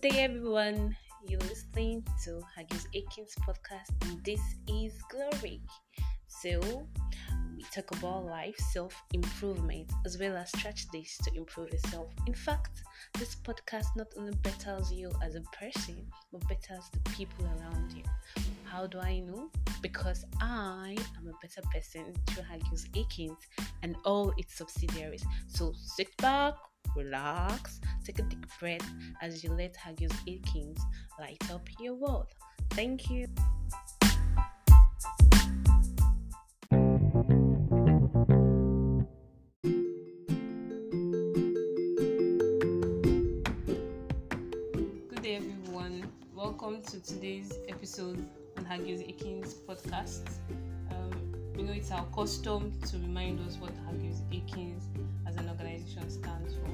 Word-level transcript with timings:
Good 0.00 0.12
day, 0.12 0.22
everyone. 0.22 0.96
You're 1.26 1.40
listening 1.40 2.04
to 2.22 2.40
Haggis 2.54 2.86
Akins 2.94 3.34
podcast, 3.44 3.90
and 4.02 4.24
this 4.24 4.40
is 4.68 4.94
Glory. 5.10 5.60
So, 6.28 6.86
we 7.56 7.64
talk 7.74 7.90
about 7.98 8.26
life, 8.26 8.54
self 8.70 8.94
improvement, 9.12 9.90
as 10.06 10.16
well 10.16 10.36
as 10.36 10.50
strategies 10.50 11.18
to 11.24 11.34
improve 11.34 11.72
yourself. 11.72 12.12
In 12.28 12.34
fact, 12.34 12.80
this 13.18 13.34
podcast 13.34 13.86
not 13.96 14.06
only 14.16 14.34
betters 14.44 14.92
you 14.92 15.10
as 15.20 15.34
a 15.34 15.40
person, 15.58 16.06
but 16.30 16.46
betters 16.48 16.84
the 16.92 17.10
people 17.10 17.46
around 17.46 17.92
you. 17.92 18.04
How 18.62 18.86
do 18.86 19.00
I 19.00 19.18
know? 19.18 19.50
Because 19.82 20.24
I 20.40 20.96
am 21.16 21.26
a 21.26 21.32
better 21.42 21.66
person 21.72 22.14
through 22.28 22.44
Haggis 22.44 22.86
Akins 22.94 23.38
and 23.82 23.96
all 24.04 24.32
its 24.36 24.54
subsidiaries. 24.54 25.24
So, 25.48 25.72
sit 25.96 26.16
back, 26.18 26.54
relax, 26.96 27.80
take 28.04 28.18
a 28.18 28.22
deep 28.22 28.46
breath 28.60 28.88
as 29.20 29.42
you 29.44 29.52
let 29.52 29.76
Haggis 29.76 30.12
Akins 30.26 30.78
light 31.18 31.42
up 31.52 31.66
your 31.80 31.94
world. 31.94 32.28
Thank 32.70 33.10
you. 33.10 33.26
Good 45.08 45.22
day, 45.22 45.36
everyone. 45.36 46.10
Welcome 46.34 46.82
to 46.82 47.00
today's 47.02 47.52
episode 47.68 48.24
on 48.56 48.64
Haggis 48.64 49.00
Akins 49.00 49.54
podcast. 49.54 50.28
Um, 50.90 51.34
you 51.56 51.64
know, 51.64 51.72
it's 51.72 51.90
our 51.90 52.06
custom 52.14 52.72
to 52.88 52.96
remind 52.98 53.40
us 53.46 53.56
what 53.56 53.72
Haggis 53.86 54.22
Akins 54.32 54.84
as 54.94 54.97
an 55.38 55.48
organization 55.48 56.10
stands 56.10 56.54
for, 56.54 56.70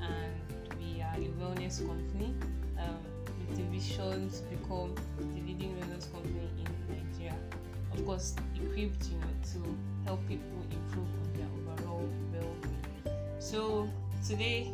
and 0.00 0.32
we 0.80 1.02
are 1.02 1.14
a 1.14 1.28
wellness 1.38 1.86
company 1.86 2.34
um, 2.78 2.96
with 3.38 3.56
the 3.58 3.62
vision 3.64 4.30
to 4.30 4.42
become 4.44 4.94
the 5.18 5.40
leading 5.42 5.76
wellness 5.76 6.10
company 6.12 6.48
in 6.58 6.96
Nigeria. 6.96 7.34
Of 7.92 8.04
course, 8.06 8.34
equipped, 8.54 9.08
you 9.10 9.18
know, 9.18 9.26
to 9.52 9.76
help 10.04 10.26
people 10.28 10.62
improve 10.70 11.06
on 11.06 11.32
their 11.36 11.48
overall 11.74 12.08
well-being. 12.32 13.16
So 13.38 13.88
today, 14.26 14.70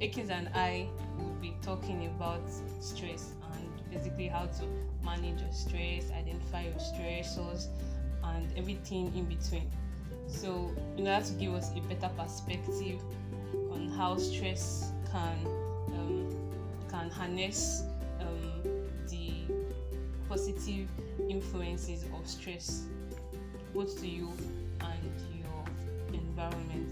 Akins 0.00 0.30
and 0.30 0.48
I 0.54 0.88
will 1.18 1.34
be 1.40 1.54
talking 1.62 2.06
about 2.06 2.42
stress 2.80 3.32
and 3.54 3.90
basically 3.92 4.26
how 4.28 4.46
to 4.46 4.64
manage 5.04 5.40
your 5.40 5.52
stress, 5.52 6.10
identify 6.10 6.64
your 6.64 6.74
stressors, 6.74 7.68
and 8.24 8.46
everything 8.56 9.12
in 9.16 9.24
between. 9.24 9.70
So, 10.28 10.70
in 10.96 11.06
order 11.06 11.24
to 11.24 11.32
give 11.34 11.54
us 11.54 11.70
a 11.76 11.80
better 11.80 12.12
perspective 12.16 13.00
on 13.70 13.88
how 13.96 14.16
stress 14.16 14.92
can 15.10 15.46
um, 15.94 16.36
can 16.88 17.10
harness 17.10 17.82
um, 18.20 18.62
the 19.08 19.30
positive 20.28 20.88
influences 21.28 22.04
of 22.18 22.26
stress 22.26 22.84
both 23.74 24.00
to 24.00 24.08
you 24.08 24.32
and 24.80 25.12
your 25.32 25.64
environment 26.12 26.88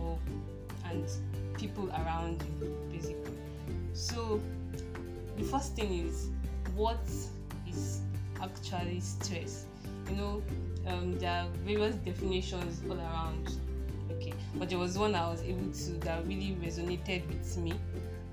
or 0.00 0.18
and 0.90 1.08
people 1.56 1.88
around 1.90 2.42
you 2.60 2.76
basically. 2.90 3.36
So 3.92 4.40
the 5.36 5.44
first 5.44 5.74
thing 5.76 6.06
is 6.06 6.28
what 6.74 7.00
is 7.68 8.00
actually 8.42 9.00
stress 9.00 9.66
you 10.08 10.16
know 10.16 10.42
um, 10.86 11.18
there 11.18 11.30
are 11.30 11.48
various 11.64 11.96
definitions 11.96 12.82
all 12.88 12.98
around. 12.98 13.58
Okay 14.12 14.34
but 14.56 14.68
there 14.68 14.78
was 14.78 14.98
one 14.98 15.14
i 15.14 15.28
was 15.28 15.42
able 15.42 15.72
to 15.72 15.92
that 16.00 16.24
really 16.26 16.56
resonated 16.62 17.26
with 17.26 17.56
me 17.56 17.72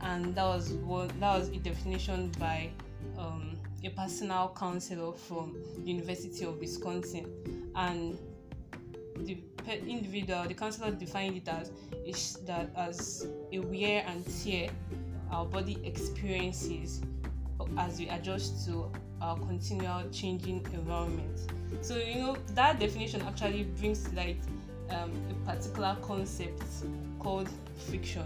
and 0.02 0.36
that 0.36 0.44
was 0.44 0.74
one 0.74 1.08
that 1.20 1.40
was 1.40 1.48
a 1.50 1.58
definition 1.58 2.30
by 2.38 2.70
um, 3.18 3.58
a 3.84 3.90
personal 3.90 4.56
counselor 4.58 5.14
from 5.14 5.56
the 5.78 5.82
university 5.82 6.46
of 6.46 6.60
wisconsin. 6.60 7.26
And 7.76 8.18
the 9.18 9.38
individual, 9.88 10.48
the 10.48 10.54
counselor 10.54 10.92
defined 10.92 11.38
it 11.38 11.48
as 11.48 11.72
is 12.06 12.38
that 12.46 12.70
as 12.76 13.28
a 13.52 13.60
wear 13.60 14.04
and 14.08 14.26
tear 14.44 14.70
our 15.32 15.46
body 15.46 15.78
experiences 15.84 17.02
as 17.78 18.00
we 18.00 18.10
adjust 18.10 18.66
to 18.66 18.92
our 19.22 19.38
continual 19.38 20.04
changing 20.12 20.66
environment. 20.74 21.40
So 21.82 21.96
you 21.98 22.16
know 22.16 22.38
that 22.56 22.80
definition 22.80 23.22
actually 23.22 23.64
brings 23.80 24.12
light 24.14 24.42
um, 24.90 25.12
a 25.30 25.52
particular 25.52 25.98
concept 26.02 26.64
called 27.20 27.50
friction. 27.90 28.26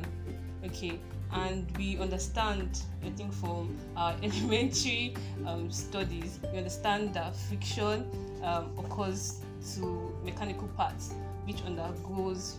Okay, 0.66 1.00
and 1.32 1.66
we 1.78 2.00
understand, 2.00 2.80
I 3.04 3.10
think 3.12 3.32
from 3.34 3.78
our 3.96 4.16
elementary 4.24 5.16
um, 5.46 5.70
studies, 5.70 6.40
we 6.52 6.58
understand 6.58 7.14
that 7.14 7.36
friction 7.36 8.10
um, 8.44 8.72
occurs 8.80 9.42
to 9.76 10.16
mechanical 10.24 10.68
parts 10.70 11.14
which 11.46 11.62
undergoes 11.66 12.58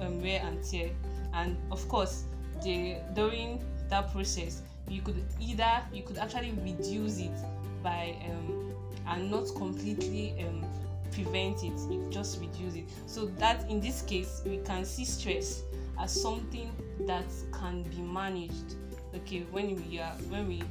um, 0.00 0.20
wear 0.22 0.40
and 0.44 0.62
tear 0.64 0.90
and 1.34 1.56
of 1.70 1.86
course 1.88 2.24
the 2.62 2.96
during 3.14 3.62
that 3.88 4.10
process 4.12 4.62
you 4.88 5.02
could 5.02 5.22
either 5.40 5.82
you 5.92 6.02
could 6.02 6.18
actually 6.18 6.52
reduce 6.62 7.18
it 7.18 7.36
by 7.82 8.16
um, 8.30 8.72
and 9.08 9.30
not 9.30 9.46
completely 9.56 10.34
um, 10.46 10.64
prevent 11.12 11.62
it. 11.64 11.78
You 11.90 12.06
just 12.10 12.40
reduce 12.40 12.74
it. 12.74 12.84
So 13.06 13.26
that 13.38 13.68
in 13.70 13.80
this 13.80 14.02
case 14.02 14.42
we 14.44 14.58
can 14.58 14.84
see 14.84 15.04
stress 15.04 15.62
as 16.00 16.20
something 16.20 16.70
that 17.06 17.26
can 17.52 17.82
be 17.84 18.00
managed. 18.00 18.76
Okay 19.14 19.46
when 19.50 19.76
we 19.76 19.98
are 19.98 20.12
when 20.28 20.46
we 20.46 20.62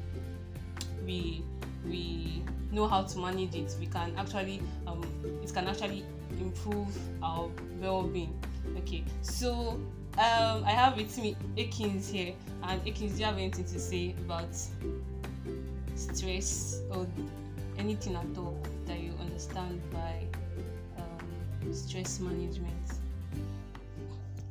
we 1.04 1.42
we 1.84 2.42
know 2.70 2.86
how 2.86 3.02
to 3.02 3.18
manage 3.18 3.54
it 3.54 3.74
we 3.80 3.86
can 3.86 4.12
actually 4.16 4.60
um, 4.86 5.02
it 5.42 5.52
can 5.52 5.66
actually 5.66 6.04
improve 6.38 6.88
our 7.22 7.48
well-being 7.80 8.38
okay 8.78 9.04
so 9.22 9.80
um, 10.18 10.64
i 10.64 10.70
have 10.70 10.96
with 10.96 11.16
me 11.18 11.36
akins 11.56 12.08
here 12.08 12.34
and 12.64 12.80
akins 12.86 13.12
do 13.12 13.18
you 13.18 13.24
have 13.24 13.38
anything 13.38 13.64
to 13.64 13.78
say 13.78 14.14
about 14.24 14.48
stress 15.94 16.80
or 16.90 17.06
anything 17.78 18.14
at 18.16 18.38
all 18.38 18.60
that 18.86 18.98
you 19.00 19.12
understand 19.20 19.80
by 19.92 20.22
um, 20.96 21.72
stress 21.72 22.20
management 22.20 22.74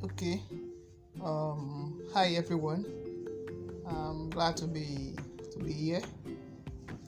Okay. 0.04 0.42
Um, 1.24 2.02
hi 2.14 2.36
everyone. 2.36 2.86
I'm 3.88 4.30
glad 4.30 4.56
to 4.58 4.68
be 4.68 5.16
to 5.52 5.60
be 5.60 5.74
here 5.74 6.02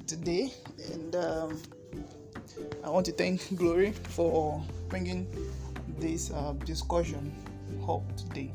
today, 0.08 0.52
and 0.92 1.16
um, 1.16 1.62
I 2.84 2.90
want 2.90 3.06
to 3.06 3.12
thank 3.12 3.56
Glory 3.56 3.92
for 3.92 4.62
bringing 4.90 5.28
this 6.00 6.32
uh, 6.32 6.54
discussion 6.66 7.32
up 7.88 8.04
today. 8.16 8.52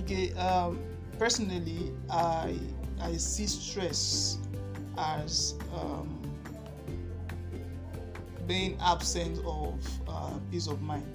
Okay. 0.00 0.32
Um, 0.34 0.78
personally, 1.18 1.92
I 2.10 2.58
I 3.00 3.16
see 3.16 3.46
stress 3.46 4.38
as 4.98 5.54
um, 5.74 6.20
being 8.46 8.76
absent 8.80 9.38
of 9.46 9.74
uh, 10.08 10.38
peace 10.50 10.66
of 10.66 10.80
mind 10.82 11.06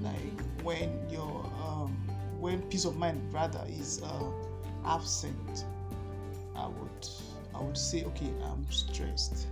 like 0.00 0.40
when 0.62 0.90
your 1.10 1.44
um, 1.64 1.96
when 2.38 2.60
peace 2.62 2.84
of 2.84 2.96
mind 2.96 3.20
rather 3.32 3.64
is 3.68 4.02
uh, 4.02 4.24
absent 4.86 5.64
i 6.56 6.66
would 6.66 7.08
i 7.54 7.60
would 7.62 7.76
say 7.76 8.04
okay 8.04 8.30
i'm 8.44 8.70
stressed 8.70 9.46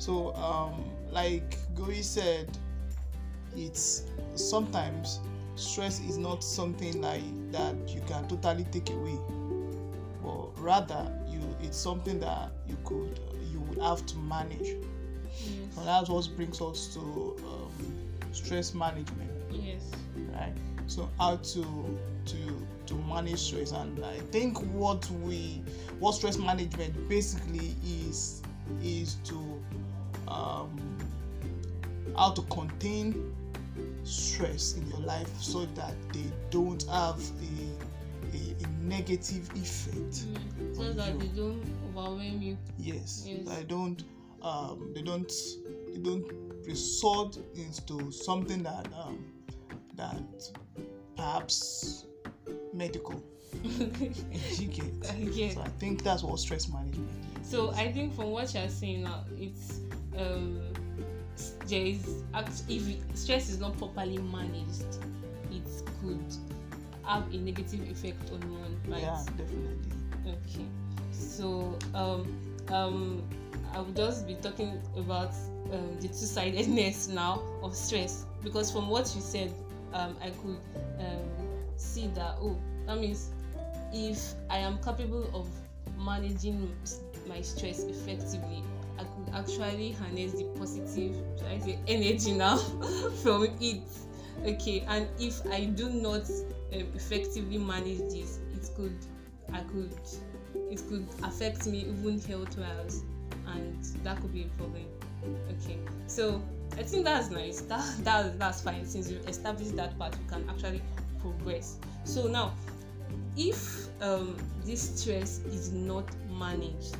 so 0.00 0.34
um, 0.34 0.90
like 1.12 1.58
Goi 1.74 2.02
said 2.02 2.48
it's 3.56 4.04
sometimes 4.34 5.20
stress 5.56 6.00
is 6.00 6.16
not 6.16 6.42
something 6.42 7.00
like 7.02 7.52
that 7.52 7.74
you 7.88 8.00
can 8.06 8.26
totally 8.28 8.64
take 8.64 8.90
away 8.90 9.18
but 10.22 10.58
rather 10.58 11.12
you 11.28 11.40
it's 11.62 11.76
something 11.76 12.18
that 12.20 12.50
you 12.66 12.76
could 12.84 13.20
you 13.52 13.60
would 13.60 13.78
have 13.78 14.04
to 14.06 14.16
manage. 14.18 14.76
And 15.76 15.86
that's 15.86 16.08
what 16.08 16.28
brings 16.36 16.60
us 16.60 16.92
to 16.94 17.00
um, 17.00 17.72
stress 18.32 18.74
management. 18.74 19.30
Yes. 19.50 19.90
Right? 20.32 20.52
So 20.86 21.08
how 21.18 21.36
to 21.36 21.98
to 22.26 22.66
to 22.86 22.94
manage 23.08 23.38
stress 23.38 23.70
and 23.70 24.04
i 24.04 24.18
think 24.32 24.58
what 24.74 25.08
we 25.22 25.62
what 26.00 26.12
stress 26.12 26.36
management 26.36 27.08
basically 27.08 27.74
is 28.08 28.42
is 28.82 29.14
to 29.24 29.49
um 30.30 30.78
how 32.16 32.30
to 32.32 32.42
contain 32.42 33.32
stress 34.04 34.74
in 34.74 34.86
your 34.88 35.00
life 35.00 35.30
so 35.40 35.64
that 35.66 35.94
they 36.12 36.24
don't 36.50 36.82
have 36.84 37.20
a 37.42 38.36
a, 38.36 38.64
a 38.64 38.68
negative 38.82 39.48
effect 39.56 40.24
mm. 40.26 40.76
so 40.76 40.92
that 40.92 41.12
you. 41.12 41.18
they 41.18 41.26
don't 41.28 41.62
overwhelm 41.88 42.40
you 42.40 42.56
yes, 42.78 43.24
Yes. 43.26 43.46
they 43.48 43.64
don't 43.64 44.04
um 44.42 44.92
they 44.94 45.02
don't 45.02 45.32
they 45.92 45.98
don't 45.98 46.24
resort 46.66 47.36
into 47.54 48.10
something 48.12 48.62
that 48.62 48.86
um 48.94 49.24
that 49.96 50.22
perhaps 51.16 52.04
medical 52.72 53.22
you 53.62 54.66
get 54.68 55.52
so 55.52 55.60
i 55.62 55.68
think 55.80 56.02
that's 56.04 56.22
what 56.22 56.38
stress 56.38 56.68
management 56.68 57.08
is 57.42 57.50
So 57.50 57.72
I 57.72 57.90
think 57.90 58.14
from 58.14 58.30
what 58.30 58.54
you're 58.54 58.68
saying 58.68 59.02
now, 59.02 59.24
it's 59.36 59.80
um 60.16 60.60
there 61.66 61.86
is 61.86 62.22
if 62.68 63.16
stress 63.16 63.48
is 63.48 63.60
not 63.60 63.76
properly 63.78 64.18
managed, 64.18 64.98
it 65.50 65.62
could 66.00 66.22
have 67.04 67.32
a 67.32 67.38
negative 67.38 67.88
effect 67.90 68.30
on 68.30 68.40
one, 68.52 68.76
right? 68.88 69.00
yeah 69.02 69.22
definitely 69.36 69.76
Okay. 70.26 70.66
So 71.12 71.78
um 71.94 72.36
um 72.68 73.22
I 73.72 73.78
will 73.80 73.92
just 73.92 74.26
be 74.26 74.34
talking 74.34 74.80
about 74.96 75.32
um, 75.72 75.96
the 76.00 76.08
two-sidedness 76.08 77.08
now 77.22 77.40
of 77.62 77.74
stress 77.74 78.24
because 78.42 78.70
from 78.72 78.88
what 78.88 79.12
you 79.14 79.20
said, 79.20 79.52
um, 79.92 80.16
I 80.20 80.30
could 80.30 80.58
um, 80.98 81.28
see 81.76 82.08
that 82.08 82.36
oh 82.40 82.58
that 82.86 82.98
means 82.98 83.30
if 83.92 84.34
I 84.48 84.58
am 84.58 84.78
capable 84.78 85.30
of 85.34 85.48
managing 86.04 86.72
my 87.28 87.40
stress 87.40 87.84
effectively, 87.84 88.62
I 89.00 89.04
could 89.04 89.34
actually 89.34 89.92
harness 89.92 90.32
the 90.32 90.44
positive, 90.58 91.16
I 91.48 91.58
say, 91.58 91.78
energy 91.88 92.32
now 92.32 92.56
from 93.22 93.44
it. 93.60 93.80
Okay, 94.44 94.84
and 94.88 95.08
if 95.18 95.40
I 95.46 95.64
do 95.64 95.88
not 95.88 96.28
um, 96.72 96.86
effectively 96.94 97.56
manage 97.56 97.98
this, 98.10 98.40
it 98.54 98.68
could, 98.76 98.96
I 99.52 99.60
could, 99.60 99.94
it 100.70 100.82
could 100.88 101.06
affect 101.22 101.66
me 101.66 101.80
even 101.80 102.20
health 102.20 102.58
wise, 102.58 103.02
and 103.54 103.82
that 104.04 104.20
could 104.20 104.34
be 104.34 104.42
a 104.42 104.58
problem. 104.58 104.84
Okay, 105.50 105.78
so 106.06 106.42
I 106.76 106.82
think 106.82 107.04
that's 107.04 107.30
nice. 107.30 107.62
That 107.62 107.84
that 108.04 108.38
that's 108.38 108.60
fine. 108.60 108.84
Since 108.84 109.10
you've 109.10 109.26
established 109.28 109.76
that 109.76 109.98
part, 109.98 110.14
we 110.18 110.28
can 110.30 110.48
actually 110.48 110.82
progress. 111.20 111.76
So 112.04 112.26
now, 112.26 112.52
if 113.36 113.88
um, 114.02 114.36
this 114.64 115.00
stress 115.00 115.38
is 115.46 115.72
not 115.72 116.04
managed, 116.38 116.96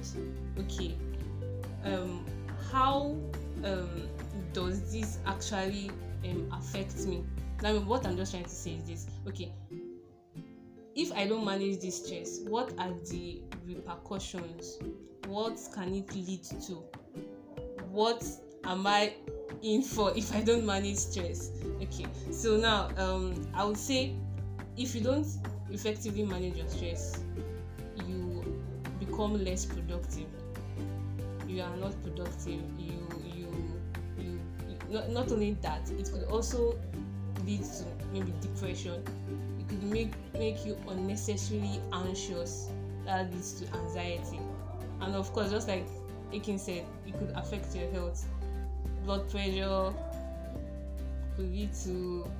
okay, 0.58 0.94
um, 1.84 2.26
how 2.70 3.16
um, 3.64 4.08
does 4.52 4.92
this 4.92 5.18
actually 5.26 5.90
um, 6.24 6.48
affect 6.52 6.96
me? 7.06 7.24
Mean, 7.62 7.86
what 7.86 8.06
I'm 8.06 8.16
just 8.16 8.32
trying 8.32 8.44
to 8.44 8.50
say 8.50 8.72
is 8.72 8.84
this. 8.84 9.06
Okay, 9.28 9.52
if 10.94 11.12
I 11.12 11.26
don't 11.26 11.44
manage 11.44 11.80
this 11.80 12.04
stress, 12.04 12.40
what 12.46 12.72
are 12.78 12.92
the 13.10 13.42
repercussions? 13.66 14.78
What 15.26 15.58
can 15.74 15.94
it 15.94 16.14
lead 16.14 16.42
to? 16.66 16.82
What 17.90 18.24
am 18.64 18.86
I 18.86 19.14
in 19.62 19.82
for 19.82 20.16
if 20.16 20.34
I 20.34 20.40
don't 20.40 20.64
manage 20.64 20.96
stress? 20.96 21.50
Okay, 21.82 22.06
so 22.30 22.56
now 22.56 22.90
um, 22.96 23.46
I 23.54 23.64
would 23.64 23.76
say 23.76 24.16
if 24.76 24.94
you 24.94 25.02
don't 25.02 25.26
effectively 25.70 26.24
manage 26.24 26.56
your 26.56 26.68
stress, 26.68 27.22
you 28.06 28.62
become 28.98 29.44
less 29.44 29.66
productive. 29.66 30.26
You 31.50 31.62
are 31.62 31.76
not 31.76 32.00
productive. 32.04 32.62
You 32.78 33.08
you 33.34 33.48
you, 34.16 34.40
you 34.68 34.78
not, 34.88 35.10
not 35.10 35.32
only 35.32 35.56
that, 35.62 35.90
it 35.98 36.08
could 36.12 36.22
also 36.30 36.78
lead 37.44 37.64
to 37.64 37.84
maybe 38.12 38.32
depression. 38.40 39.02
It 39.58 39.68
could 39.68 39.82
make 39.82 40.12
make 40.34 40.64
you 40.64 40.76
unnecessarily 40.88 41.80
anxious. 41.92 42.68
That 43.04 43.32
leads 43.34 43.54
to 43.60 43.66
anxiety, 43.74 44.38
and 45.00 45.16
of 45.16 45.32
course, 45.32 45.50
just 45.50 45.66
like 45.66 45.86
Akin 46.32 46.56
said, 46.56 46.84
it 47.04 47.18
could 47.18 47.32
affect 47.34 47.74
your 47.74 47.90
health. 47.90 48.24
Blood 49.04 49.28
pressure 49.28 49.92
could 51.34 51.50
lead 51.52 51.74
to 51.84 52.30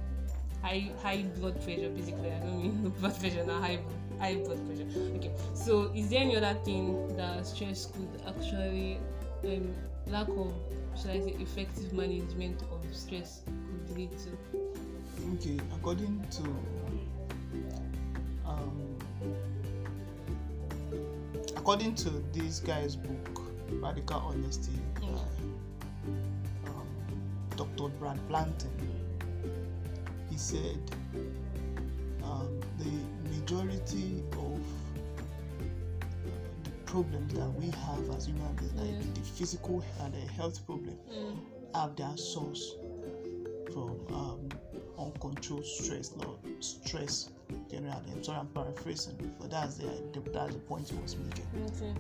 high 0.63 0.93
high 1.03 1.25
blood 1.35 1.61
pressure. 1.65 1.91
Basically, 1.91 2.31
I 2.31 2.39
don't 2.39 2.63
mean 2.63 2.89
blood 3.01 3.19
pressure, 3.19 3.45
not 3.45 3.61
high 3.63 3.81
high 4.21 4.37
blood 4.37 4.59
pressure. 4.67 4.87
Okay, 5.17 5.33
so 5.55 5.91
is 5.95 6.11
there 6.11 6.21
any 6.21 6.37
other 6.37 6.55
thing 6.65 7.17
that 7.17 7.45
stress 7.47 7.87
could 7.87 8.23
actually 8.29 8.99
um, 9.45 9.75
lack 10.07 10.29
of 10.29 10.53
should 10.97 11.11
I 11.11 11.21
say 11.21 11.37
effective 11.41 11.93
management 11.93 12.63
of 12.71 12.85
stress 12.95 13.43
could 13.47 13.97
lead 13.97 14.11
to? 14.19 14.61
okay 15.35 15.59
according 15.75 16.25
to 16.31 16.43
um, 18.47 18.99
according 21.57 21.95
to 21.95 22.11
this 22.33 22.61
guy's 22.61 22.97
book 22.97 23.43
radical 23.81 24.19
honesty 24.19 24.73
by 25.01 25.09
um, 26.71 26.87
dr 27.57 27.89
brad 27.99 28.19
Blanton 28.29 28.71
he 30.31 30.37
said 30.37 30.79
majority 33.51 34.23
of 34.33 34.61
uh, 35.19 36.31
the 36.65 36.71
problems 36.87 37.35
that 37.35 37.49
we 37.55 37.67
have 37.67 38.17
as 38.17 38.27
human 38.27 38.53
beings 38.55 38.73
like 38.75 38.91
Yeah. 38.91 39.13
the 39.15 39.21
physical 39.21 39.83
and 40.03 40.15
the 40.15 40.21
health 40.33 40.65
problem 40.67 40.97
Mm. 41.11 41.37
have 41.75 41.97
their 41.97 42.17
source 42.17 42.75
from 43.73 43.97
um, 44.13 44.49
uncontrolled 44.99 45.65
stress, 45.67 46.15
not 46.17 46.37
stress 46.61 47.31
generally. 47.71 48.11
I'm 48.13 48.23
sorry, 48.23 48.39
I'm 48.39 48.47
paraphrasing, 48.49 49.17
but 49.41 49.51
that's 49.51 49.77
the, 49.77 49.91
the 50.13 50.21
that's 50.31 50.55
the 50.55 50.61
point 50.61 50.89
he 50.89 50.97
was 50.97 51.17
making. 51.17 51.47
Okay. 51.67 51.93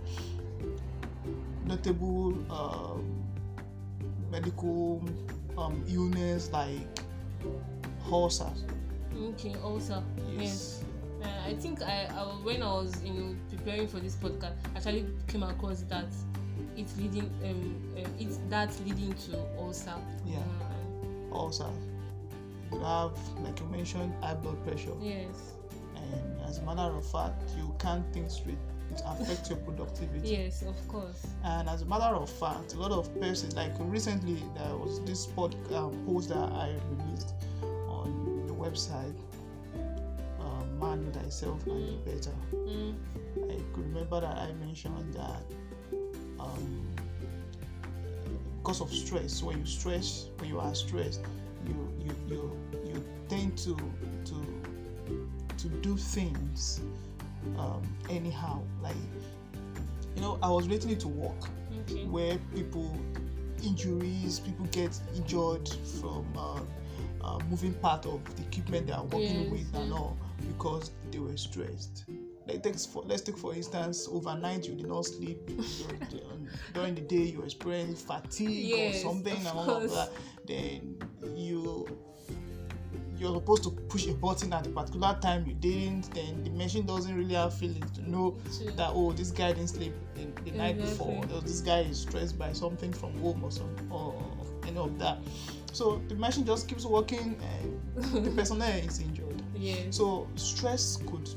Notable 1.64 2.34
um, 2.52 3.24
medical 4.30 5.02
um, 5.58 5.82
illness 5.88 6.50
like 6.52 7.00
ulcers. 8.10 8.64
Okay. 9.20 9.54
Also, 9.62 10.02
yes. 10.38 10.82
Uh, 10.82 10.86
I 11.46 11.54
think 11.54 11.82
I, 11.82 12.08
I 12.10 12.22
when 12.42 12.62
I 12.62 12.72
was 12.72 13.02
you 13.02 13.12
know 13.12 13.36
preparing 13.50 13.88
for 13.88 13.98
this 13.98 14.16
podcast, 14.16 14.52
I 14.74 14.76
actually 14.76 15.06
came 15.28 15.42
across 15.42 15.82
that 15.82 16.06
it's 16.76 16.96
leading 16.96 17.30
um, 17.44 18.04
um 18.04 18.14
it's 18.18 18.38
that 18.48 18.72
leading 18.86 19.12
to 19.14 19.38
ulcer. 19.58 19.94
Yeah. 20.26 20.38
Uh, 20.38 21.34
ulcers. 21.34 21.66
You 22.72 22.78
have, 22.80 23.18
like 23.42 23.58
you 23.58 23.66
mentioned, 23.66 24.12
high 24.22 24.34
blood 24.34 24.64
pressure, 24.64 24.92
yes. 25.02 25.54
and 25.96 26.40
as 26.48 26.58
a 26.58 26.62
matter 26.62 26.94
of 26.96 27.04
fact, 27.10 27.42
you 27.58 27.74
can't 27.80 28.04
think 28.12 28.30
straight. 28.30 28.58
It 28.92 29.02
affects 29.06 29.48
your 29.50 29.58
productivity. 29.58 30.30
Yes, 30.30 30.62
of 30.62 30.76
course. 30.88 31.26
And 31.44 31.68
as 31.68 31.82
a 31.82 31.86
matter 31.86 32.14
of 32.14 32.28
fact, 32.30 32.74
a 32.74 32.78
lot 32.78 32.90
of 32.90 33.12
persons, 33.20 33.54
like 33.54 33.72
recently, 33.78 34.42
there 34.56 34.76
was 34.76 35.00
this 35.04 35.26
pod, 35.26 35.54
um, 35.72 36.04
post 36.06 36.28
that 36.30 36.38
I 36.38 36.74
released 36.90 37.34
on 37.88 38.44
the 38.46 38.52
website, 38.54 39.14
Thyself 41.12 41.66
and 41.66 42.04
Be 42.04 42.10
Better. 42.12 42.32
Mm. 42.54 42.94
I 43.50 43.54
could 43.74 43.84
remember 43.94 44.20
that 44.20 44.36
I 44.36 44.52
mentioned 44.54 45.14
that 45.14 45.42
um, 46.38 46.86
because 48.62 48.80
of 48.80 48.92
stress, 48.92 49.42
when 49.42 49.58
you 49.60 49.66
stress, 49.66 50.26
when 50.38 50.48
you 50.50 50.60
are 50.60 50.74
stressed, 50.74 51.20
you 51.66 51.74
you 52.00 52.14
you, 52.28 52.56
you 52.86 53.04
tend 53.28 53.56
to 53.58 53.76
to 54.24 55.30
to 55.58 55.68
do 55.82 55.96
things 55.96 56.80
um, 57.58 57.82
anyhow. 58.08 58.62
Like 58.82 58.94
you 60.16 60.22
know, 60.22 60.38
I 60.42 60.50
was 60.50 60.66
relating 60.66 60.90
it 60.90 61.00
to 61.00 61.08
work 61.08 61.48
Okay. 61.88 62.04
where 62.04 62.36
people 62.54 62.94
injuries 63.62 64.40
people 64.40 64.66
get 64.66 64.98
injured 65.14 65.68
from 66.00 66.26
uh, 66.36 66.60
uh, 67.22 67.38
moving 67.50 67.74
part 67.74 68.06
of 68.06 68.20
the 68.36 68.42
equipment 68.42 68.86
they 68.86 68.92
are 68.92 69.04
working 69.04 69.42
Yes, 69.42 69.50
with 69.50 69.74
and 69.74 69.92
all 69.92 70.16
because 70.48 70.90
they 71.10 71.18
were 71.18 71.36
stressed. 71.36 72.04
Like 72.46 72.62
takes 72.62 72.86
for 72.86 73.02
let's 73.02 73.22
take 73.22 73.38
for 73.38 73.54
instance 73.54 74.08
overnight 74.10 74.66
you 74.66 74.74
did 74.74 74.88
not 74.88 75.04
sleep 75.04 75.38
um, 76.30 76.48
during 76.74 76.94
the 76.94 77.02
day 77.02 77.22
you 77.22 77.42
experience 77.42 78.02
fatigue 78.02 78.70
Yes, 78.70 79.04
or 79.04 79.10
something 79.10 79.36
and 79.36 79.46
all 79.46 79.70
of 79.70 79.90
that 79.92 80.10
then 80.46 80.96
you 81.36 81.86
you're 83.18 83.34
supposed 83.34 83.62
to 83.62 83.70
push 83.70 84.06
a 84.06 84.14
button 84.14 84.52
at 84.52 84.66
a 84.66 84.70
particular 84.70 85.16
time 85.20 85.44
you 85.46 85.52
didn't 85.52 86.12
then 86.14 86.42
the 86.42 86.50
machine 86.50 86.86
doesn't 86.86 87.14
really 87.14 87.34
have 87.34 87.54
feelings 87.54 87.90
to 87.92 88.10
know 88.10 88.36
that 88.76 88.90
oh 88.94 89.12
this 89.12 89.30
guy 89.30 89.52
didn't 89.52 89.68
sleep 89.68 89.92
the, 90.14 90.50
the 90.50 90.56
night 90.56 90.78
before 90.78 91.22
or 91.32 91.40
this 91.42 91.60
guy 91.60 91.80
is 91.80 92.00
stressed 92.00 92.38
by 92.38 92.52
something 92.52 92.92
from 92.92 93.16
home 93.18 93.44
or 93.44 93.52
some 93.52 93.68
or 93.90 94.14
any 94.66 94.78
of 94.78 94.98
that. 94.98 95.18
So 95.72 96.00
the 96.08 96.14
machine 96.14 96.44
just 96.44 96.68
keeps 96.68 96.84
working 96.84 97.36
and 97.42 98.24
the 98.24 98.30
personnel 98.36 98.70
is 98.70 99.00
injured 99.00 99.19
Yes. 99.60 99.96
so 99.96 100.26
stress 100.36 100.96
could 100.96 101.28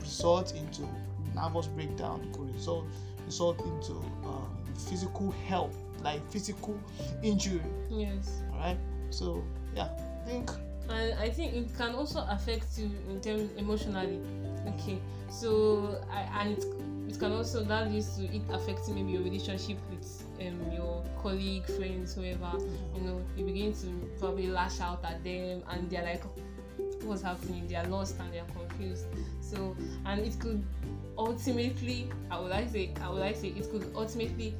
result 0.00 0.54
into 0.54 0.86
nervous 1.34 1.66
breakdown 1.68 2.28
could 2.32 2.52
result 2.54 2.84
result 3.24 3.58
into 3.64 3.92
um, 4.24 4.48
physical 4.76 5.30
health 5.46 5.76
like 6.02 6.20
physical 6.30 6.78
injury 7.22 7.62
yes. 7.90 8.42
all 8.52 8.58
right 8.58 8.78
so 9.10 9.42
yeah 9.74 9.88
i 10.24 10.28
think 10.28 10.50
and 10.90 11.18
I 11.18 11.28
think 11.28 11.54
it 11.54 11.68
can 11.76 11.94
also 11.94 12.24
affect 12.28 12.78
you 12.78 12.90
in 13.10 13.20
terms 13.20 13.50
emotionally. 13.56 14.20
Okay, 14.68 14.98
so 15.30 16.00
I, 16.10 16.20
and 16.40 16.58
it, 16.58 16.64
it 17.08 17.18
can 17.18 17.32
also 17.32 17.62
that 17.64 17.90
leads 17.90 18.16
to 18.16 18.24
it 18.24 18.42
affecting 18.50 18.94
maybe 18.94 19.12
your 19.12 19.22
relationship 19.22 19.76
with 19.90 20.24
um, 20.40 20.72
your 20.72 21.04
colleague, 21.20 21.66
friends, 21.66 22.14
whoever. 22.14 22.52
You 22.94 23.02
know, 23.02 23.20
you 23.36 23.44
begin 23.44 23.74
to 23.74 23.86
probably 24.18 24.48
lash 24.48 24.80
out 24.80 25.04
at 25.04 25.22
them, 25.22 25.62
and 25.68 25.90
they're 25.90 26.04
like, 26.04 26.22
what's 27.04 27.22
happening. 27.22 27.66
They 27.68 27.76
are 27.76 27.86
lost 27.86 28.16
and 28.20 28.32
they 28.32 28.38
are 28.38 28.46
confused. 28.46 29.06
So 29.40 29.76
and 30.06 30.20
it 30.20 30.38
could 30.38 30.64
ultimately 31.16 32.08
i 32.30 32.38
would 32.38 32.50
like 32.50 32.70
say 32.70 32.92
i 33.02 33.08
would 33.08 33.18
like 33.18 33.34
say 33.34 33.48
it 33.48 33.68
could 33.72 33.90
ultimately 33.96 34.54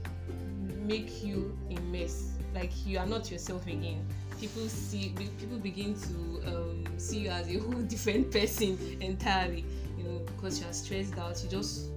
make 0.86 1.22
you 1.22 1.56
a 1.70 1.80
mess. 1.92 2.32
Like 2.54 2.72
you 2.86 2.98
are 2.98 3.06
not 3.06 3.30
yourself 3.30 3.66
again. 3.66 4.06
People 4.40 4.68
see 4.68 5.14
people 5.38 5.58
begin 5.58 5.94
to 5.94 6.48
um, 6.48 6.84
see 6.96 7.20
you 7.20 7.30
as 7.30 7.48
a 7.48 7.58
whole 7.58 7.82
different 7.82 8.30
person 8.32 8.78
entirely. 9.00 9.64
You 9.96 10.04
know 10.04 10.18
because 10.26 10.60
you 10.60 10.66
are 10.66 10.72
stressed 10.72 11.18
out. 11.18 11.42
You 11.42 11.50
just 11.50 11.90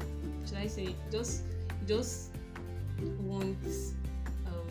should 0.45 0.57
i 0.57 0.67
say 0.67 0.95
just 1.11 1.43
just 1.87 2.31
want 3.19 3.57
um, 4.47 4.67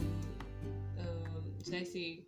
um 0.99 1.43
should 1.65 1.75
i 1.75 1.85
say 1.85 2.21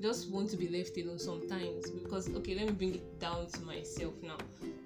just 0.00 0.30
want 0.30 0.50
to 0.50 0.56
be 0.56 0.68
left 0.68 0.96
alone 0.96 1.18
sometimes 1.18 1.90
because 1.90 2.28
okay 2.34 2.54
let 2.54 2.66
me 2.66 2.72
bring 2.72 2.94
it 2.94 3.20
down 3.20 3.46
to 3.46 3.60
myself 3.62 4.14
now. 4.22 4.36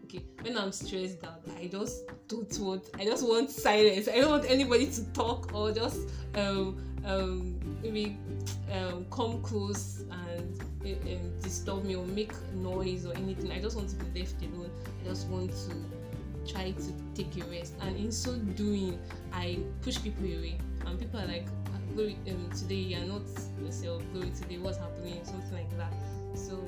Okay 0.05 0.23
when 0.43 0.57
i'm 0.59 0.73
stressed 0.73 1.25
out 1.25 1.41
i 1.59 1.67
just 1.67 2.03
don't 2.29 2.59
want 2.59 2.91
i 2.99 3.05
just 3.05 3.27
want 3.27 3.51
silence. 3.51 4.09
I 4.09 4.21
don't 4.21 4.31
want 4.31 4.51
anybody 4.51 4.87
to 4.87 5.05
talk 5.13 5.53
or 5.55 5.73
just 5.73 6.09
um 6.35 6.77
um 7.05 7.59
maybe 7.83 8.17
um 8.73 9.07
come 9.11 9.43
close 9.43 10.05
and 10.11 10.61
um, 10.85 11.39
disturb 11.41 11.85
me 11.85 11.97
or 11.97 12.05
make 12.05 12.33
noise 12.53 13.07
or 13.07 13.15
anything. 13.17 13.51
I 13.51 13.61
just 13.61 13.77
want 13.77 13.89
to 13.91 13.97
be 13.97 14.21
left 14.21 14.43
alone. 14.43 14.71
I 15.03 15.09
just 15.09 15.29
want 15.29 15.51
to 15.51 16.53
try 16.53 16.73
to 16.73 16.93
take 17.15 17.37
a 17.43 17.47
rest. 17.47 17.75
And 17.81 17.97
in 17.97 18.13
so 18.13 18.35
doing 18.35 18.99
i 19.33 19.59
push 19.83 20.03
people 20.03 20.25
away. 20.25 20.59
And 20.87 20.99
people 20.99 21.21
are 21.21 21.27
like 21.27 21.47
um, 22.03 22.51
today 22.57 22.75
you're 22.75 23.01
not 23.01 23.23
yourself 23.63 24.03
glory 24.13 24.31
today 24.31 24.59
what's 24.59 24.79
happening 24.79 25.21
something 25.25 25.53
like 25.53 25.77
that. 25.77 25.93
So 26.35 26.59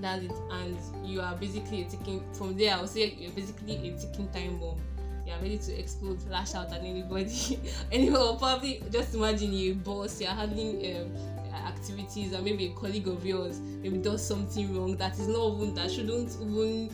that's 0.00 0.24
it. 0.24 0.32
And 0.50 0.76
you 1.04 1.20
are 1.20 1.34
basically 1.36 1.82
a 1.82 1.84
ticking 1.84 2.22
from 2.32 2.56
there 2.56 2.74
i 2.74 2.80
would 2.80 2.88
say 2.88 3.14
you're 3.18 3.32
basically 3.32 3.76
a 3.76 3.98
ticking 3.98 4.28
time 4.32 4.58
bomb. 4.58 4.80
You're 5.26 5.36
ready 5.38 5.58
to 5.58 5.78
explode 5.78 6.18
lash 6.28 6.54
out 6.54 6.72
at 6.72 6.80
anybody. 6.80 7.58
Anyway 7.92 8.36
probably 8.38 8.82
just 8.90 9.14
imagine 9.14 9.52
you're 9.52 9.72
a 9.72 9.76
boss 9.76 10.20
you're 10.20 10.30
having 10.30 10.96
um, 10.96 11.16
activities 11.66 12.32
and 12.32 12.44
maybe 12.44 12.66
a 12.66 12.70
colleague 12.70 13.08
of 13.08 13.24
yours 13.24 13.60
maybe 13.82 13.98
does 13.98 14.26
something 14.26 14.76
wrong 14.76 14.96
that 14.96 15.12
is 15.18 15.28
not 15.28 15.54
even 15.54 15.74
that 15.74 15.90
shouldn't 15.90 16.36
even 16.40 16.90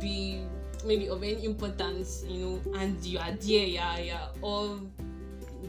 be 0.00 0.40
maybe 0.84 1.08
of 1.08 1.22
any 1.22 1.44
importance 1.44 2.24
you 2.28 2.44
know 2.44 2.78
and 2.78 3.02
you 3.04 3.18
are 3.18 3.32
there 3.32 3.66
yeah 3.66 3.98
yeah 3.98 4.26
all 4.42 4.80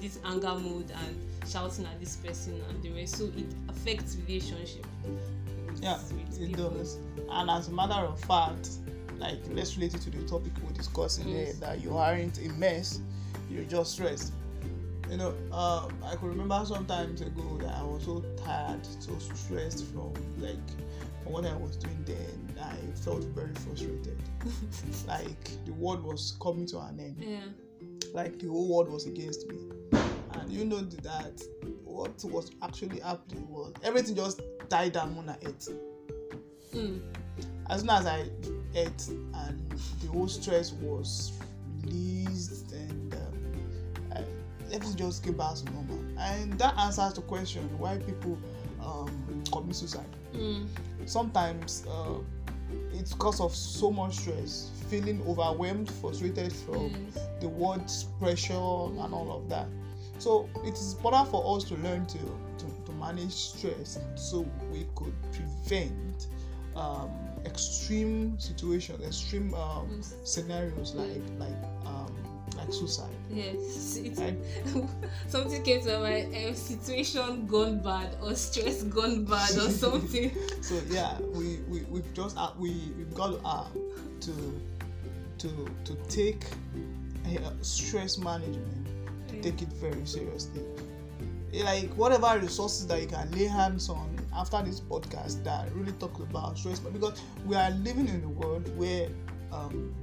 this 0.01 0.19
anger 0.25 0.55
mode 0.55 0.91
and 0.91 1.49
shouting 1.49 1.85
at 1.85 1.99
this 1.99 2.17
person 2.17 2.61
and 2.69 2.81
the 2.83 2.91
rest. 2.91 3.17
So 3.17 3.25
it 3.25 3.53
affects 3.69 4.17
relationship. 4.27 4.85
Yeah 5.81 5.99
it 6.39 6.55
does. 6.55 6.97
And 7.29 7.49
as 7.49 7.67
a 7.67 7.71
matter 7.71 7.93
of 7.93 8.19
fact 8.21 8.69
like 9.17 9.39
let's 9.51 9.75
relate 9.77 9.95
it 9.95 10.01
to 10.01 10.11
the 10.11 10.23
topic 10.27 10.51
we're 10.63 10.73
discussing 10.73 11.27
yes. 11.27 11.45
here 11.45 11.53
that 11.59 11.83
you 11.83 11.97
aren't 11.97 12.37
a 12.37 12.49
mess 12.49 13.01
you're 13.49 13.63
just 13.63 13.93
stressed. 13.93 14.33
You 15.09 15.17
know 15.17 15.29
um, 15.53 15.91
i 16.03 16.15
could 16.15 16.27
remember 16.27 16.61
some 16.65 16.85
times 16.85 17.21
ago 17.21 17.57
that 17.61 17.73
i 17.75 17.81
was 17.81 18.03
so 18.03 18.23
tired 18.43 18.85
so 18.99 19.17
stressed 19.17 19.85
from 19.85 20.13
like 20.37 20.57
from 21.23 21.31
what 21.31 21.45
i 21.45 21.55
was 21.55 21.77
doing 21.77 22.03
then 22.05 22.55
i 22.61 22.75
felt 22.97 23.23
very 23.23 23.53
frustrated. 23.53 24.17
Like 25.07 25.65
the 25.65 25.73
world 25.73 26.03
was 26.03 26.37
coming 26.41 26.65
to 26.67 26.79
an 26.79 26.99
end. 26.99 27.17
Yeah. 27.19 27.39
Like 28.13 28.39
the 28.39 28.47
whole 28.47 28.67
world 28.67 28.89
was 28.89 29.07
against 29.07 29.47
me 29.47 29.57
and 30.47 30.57
you 30.57 30.65
know 30.65 30.81
that 30.81 31.41
what 31.83 32.23
was 32.25 32.51
actually 32.61 32.99
happening 33.01 33.47
was 33.49 33.73
everything 33.83 34.15
just 34.15 34.41
died 34.69 34.93
down 34.93 35.15
when 35.15 35.29
I 35.29 35.35
ate. 35.41 35.67
Mm. 36.73 37.01
As 37.69 37.81
soon 37.81 37.89
as 37.89 38.05
I 38.05 38.29
ate 38.73 39.07
and 39.07 39.71
the 40.01 40.07
whole 40.07 40.27
stress 40.27 40.71
was 40.73 41.33
released 41.83 42.71
and 42.71 43.13
um, 43.13 44.23
everything 44.71 44.95
just 44.95 45.23
came 45.23 45.37
back 45.37 45.55
to 45.55 45.65
normal. 45.71 45.99
And 46.17 46.57
that 46.59 46.77
answers 46.77 47.13
the 47.13 47.21
question 47.21 47.63
why 47.77 47.97
people 47.97 48.37
um, 48.81 49.43
commit 49.51 49.75
suicide. 49.75 50.05
Mm. 50.33 50.67
Sometimes 51.05 51.85
uh, 51.89 52.19
it's 52.93 53.13
because 53.13 53.41
of 53.41 53.53
so 53.53 53.91
much 53.91 54.15
stress, 54.15 54.71
feeling 54.89 55.21
overwhelmed, 55.27 55.91
frustrated 55.91 56.53
from 56.53 56.91
yes. 57.13 57.27
the 57.41 57.49
world's 57.49 58.05
pressure 58.19 58.53
and 58.53 59.13
all 59.13 59.31
of 59.31 59.49
that. 59.49 59.67
So 60.19 60.49
it 60.63 60.73
is 60.73 60.93
important 60.93 61.29
for 61.29 61.55
us 61.55 61.63
to 61.65 61.75
learn 61.75 62.05
to, 62.07 62.17
to, 62.17 62.65
to 62.85 62.91
manage 62.93 63.33
stress 63.33 63.99
so 64.15 64.45
we 64.71 64.87
could 64.95 65.13
prevent 65.31 66.27
um, 66.75 67.11
extreme 67.45 68.39
situations, 68.39 69.03
extreme 69.05 69.53
um, 69.53 69.87
mm. 69.89 70.27
scenarios 70.27 70.93
like 70.95 71.21
like 71.39 71.55
um, 71.85 72.13
like 72.55 72.71
suicide. 72.71 73.13
Yes, 73.29 73.99
right? 74.17 74.37
something 75.27 75.63
came 75.63 75.81
to 75.81 75.99
my 75.99 76.23
uh, 76.23 76.53
situation 76.53 77.45
gone 77.47 77.79
bad 77.79 78.15
or 78.21 78.35
stress 78.35 78.83
gone 78.83 79.25
bad 79.25 79.51
or 79.51 79.69
something. 79.83 80.31
so 80.61 80.79
yeah, 80.89 81.19
we 81.33 81.59
we 81.69 81.81
we've 81.89 82.13
just 82.13 82.37
uh, 82.37 82.51
we 82.57 82.91
we've 82.97 83.13
got 83.13 83.39
uh, 83.43 83.67
to 84.21 84.61
to 85.39 85.69
to 85.85 85.95
take 86.09 86.45
uh, 87.25 87.51
stress 87.61 88.17
management 88.17 88.86
take 89.41 89.61
it 89.61 89.69
very 89.73 90.05
seriously. 90.05 90.63
Like 91.53 91.89
whatever 91.91 92.37
resources 92.39 92.87
that 92.87 93.01
you 93.01 93.07
can 93.07 93.31
lay 93.31 93.45
hands 93.45 93.89
on 93.89 94.15
after 94.35 94.61
this 94.61 94.79
podcast 94.79 95.43
that 95.43 95.73
really 95.73 95.93
talk 95.93 96.19
about 96.19 96.57
stress, 96.57 96.79
but 96.79 96.93
because 96.93 97.21
we 97.45 97.55
are 97.55 97.71
living 97.71 98.07
in 98.07 98.23
a 98.23 98.29
world 98.29 98.75
where 98.77 99.09
um, 99.51 99.93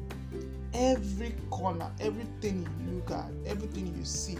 every 0.73 1.35
corner, 1.51 1.91
everything 2.01 2.67
you 2.87 2.95
look 2.95 3.11
at, 3.11 3.31
everything 3.47 3.95
you 3.97 4.05
see 4.05 4.37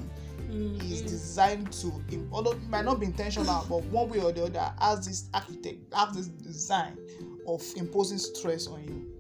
mm-hmm. 0.51 0.81
is 0.81 1.03
designed 1.03 1.71
to, 1.73 1.93
although 2.33 2.53
it 2.53 2.69
might 2.69 2.85
not 2.85 2.99
be 2.99 3.07
intentional, 3.07 3.65
but 3.69 3.83
one 3.85 4.09
way 4.09 4.21
or 4.21 4.33
the 4.33 4.45
other, 4.45 4.73
has 4.81 5.07
this 5.07 5.29
architect, 5.35 5.93
has 5.95 6.17
this 6.17 6.27
design 6.29 6.99
of 7.47 7.63
imposing 7.77 8.19
stress 8.19 8.67
on 8.67 8.83
you 8.85 9.14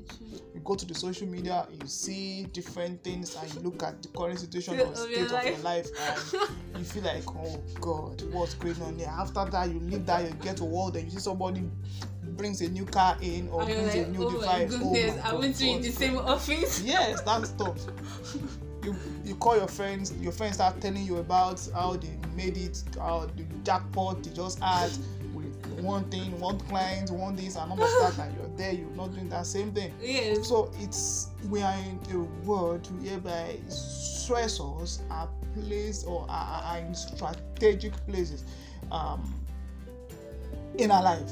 go 0.65 0.75
to 0.75 0.87
the 0.87 0.95
social 0.95 1.27
media, 1.27 1.67
you 1.71 1.87
see 1.87 2.45
different 2.53 3.03
things, 3.05 3.37
and 3.37 3.55
you 3.55 3.61
look 3.61 3.83
at 3.83 4.03
the 4.03 4.09
current 4.09 4.39
situation 4.41 4.81
or 4.81 4.95
state 4.95 5.31
of 5.31 5.45
your 5.45 5.59
life, 5.59 5.89
and 6.73 6.79
you 6.79 6.85
feel 6.85 7.03
like, 7.03 7.25
oh 7.29 7.61
God, 7.81 8.23
what's 8.33 8.55
going 8.55 8.81
on 8.83 8.99
here? 8.99 9.09
After 9.09 9.45
that, 9.45 9.71
you 9.71 9.79
leave 9.81 10.07
that, 10.07 10.25
you 10.25 10.35
get 10.43 10.57
to 10.59 10.65
work, 10.65 10.95
and 10.95 11.05
you 11.05 11.11
see 11.11 11.19
somebody 11.19 11.63
brings 12.37 12.61
a 12.63 12.69
new 12.69 12.85
car 12.85 13.17
in 13.21 13.49
or 13.49 13.65
brings 13.65 13.95
like, 13.95 14.07
a 14.07 14.11
new 14.11 14.25
oh 14.25 14.31
device. 14.33 14.73
My 14.73 14.79
goodness, 14.79 15.15
oh 15.15 15.23
my 15.23 15.31
I 15.31 15.35
went 15.35 15.57
to 15.57 15.67
in 15.67 15.83
the 15.83 15.91
same 15.91 16.19
office. 16.19 16.83
Yes, 16.85 17.21
that 17.23 17.47
stuff. 17.47 17.79
you 18.83 18.97
you 19.25 19.35
call 19.37 19.57
your 19.57 19.69
friends, 19.69 20.13
your 20.21 20.33
friends 20.33 20.55
start 20.55 20.81
telling 20.81 21.05
you 21.05 21.19
about 21.19 21.67
how 21.75 21.97
they 21.97 22.17
made 22.35 22.57
it, 22.57 22.83
how 22.99 23.27
the 23.37 23.45
jackpot 23.63 24.23
they 24.23 24.31
just 24.31 24.59
had 24.61 24.91
one 25.85 26.05
thing, 26.11 26.39
one 26.41 26.59
client, 26.61 27.11
one 27.11 27.37
this, 27.37 27.57
and 27.57 27.71
all 27.71 27.83
of 27.83 28.17
that, 28.17 28.27
and 28.27 28.37
you're 28.37 28.57
there, 28.57 28.73
you're 28.73 28.91
not 28.91 29.13
doing 29.13 29.29
that 29.29 29.47
same 29.47 29.73
thing. 29.73 29.93
Yes. 30.01 30.49
So 30.49 30.71
it's 30.81 31.29
we 31.49 31.63
are 31.63 31.75
in 31.75 31.99
a 32.13 32.19
world 32.47 32.87
whereby 33.03 33.59
stressors 33.69 35.01
are 35.11 35.29
placed 35.55 36.07
or 36.07 36.27
are, 36.29 36.63
are 36.65 36.79
in 36.79 36.95
strategic 36.95 37.95
places 38.07 38.45
um, 38.91 39.35
in 40.79 40.91
our 40.91 41.03
life. 41.03 41.31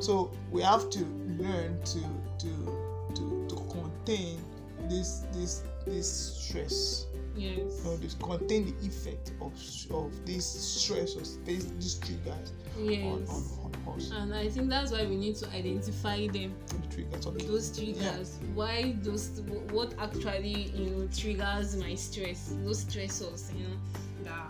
So 0.00 0.30
we 0.50 0.62
have 0.62 0.90
to 0.90 1.00
learn 1.38 1.80
to 1.82 2.00
to 2.38 3.14
to, 3.14 3.46
to 3.48 3.56
contain 3.70 4.40
this 4.88 5.24
this 5.32 5.62
this 5.86 6.10
stress 6.10 7.06
yes. 7.36 7.56
you 7.58 7.84
know, 7.84 7.96
this 7.96 8.14
contain 8.14 8.66
the 8.66 8.86
effect 8.86 9.32
of 9.40 9.52
of 9.90 10.26
these 10.26 10.44
stressors, 10.44 11.44
these, 11.44 11.70
these 11.74 11.94
triggers 11.94 12.52
yes. 12.84 13.58
on, 13.62 13.72
on, 13.86 13.92
on 13.92 13.98
us. 13.98 14.10
And 14.10 14.34
I 14.34 14.48
think 14.48 14.68
that's 14.68 14.92
why 14.92 15.06
we 15.06 15.16
need 15.16 15.36
to 15.36 15.48
identify 15.50 16.26
them. 16.28 16.54
The 16.66 16.94
triggers, 16.94 17.26
okay. 17.26 17.46
Those 17.46 17.76
triggers. 17.76 18.38
Yeah. 18.40 18.48
Why 18.54 18.96
those? 19.02 19.40
What 19.72 19.94
actually 19.98 20.70
you 20.74 20.90
know 20.90 21.08
triggers 21.08 21.76
my 21.76 21.94
stress? 21.94 22.54
Those 22.64 22.84
stressors, 22.84 23.56
you 23.56 23.64
know, 23.68 23.76
that 24.24 24.48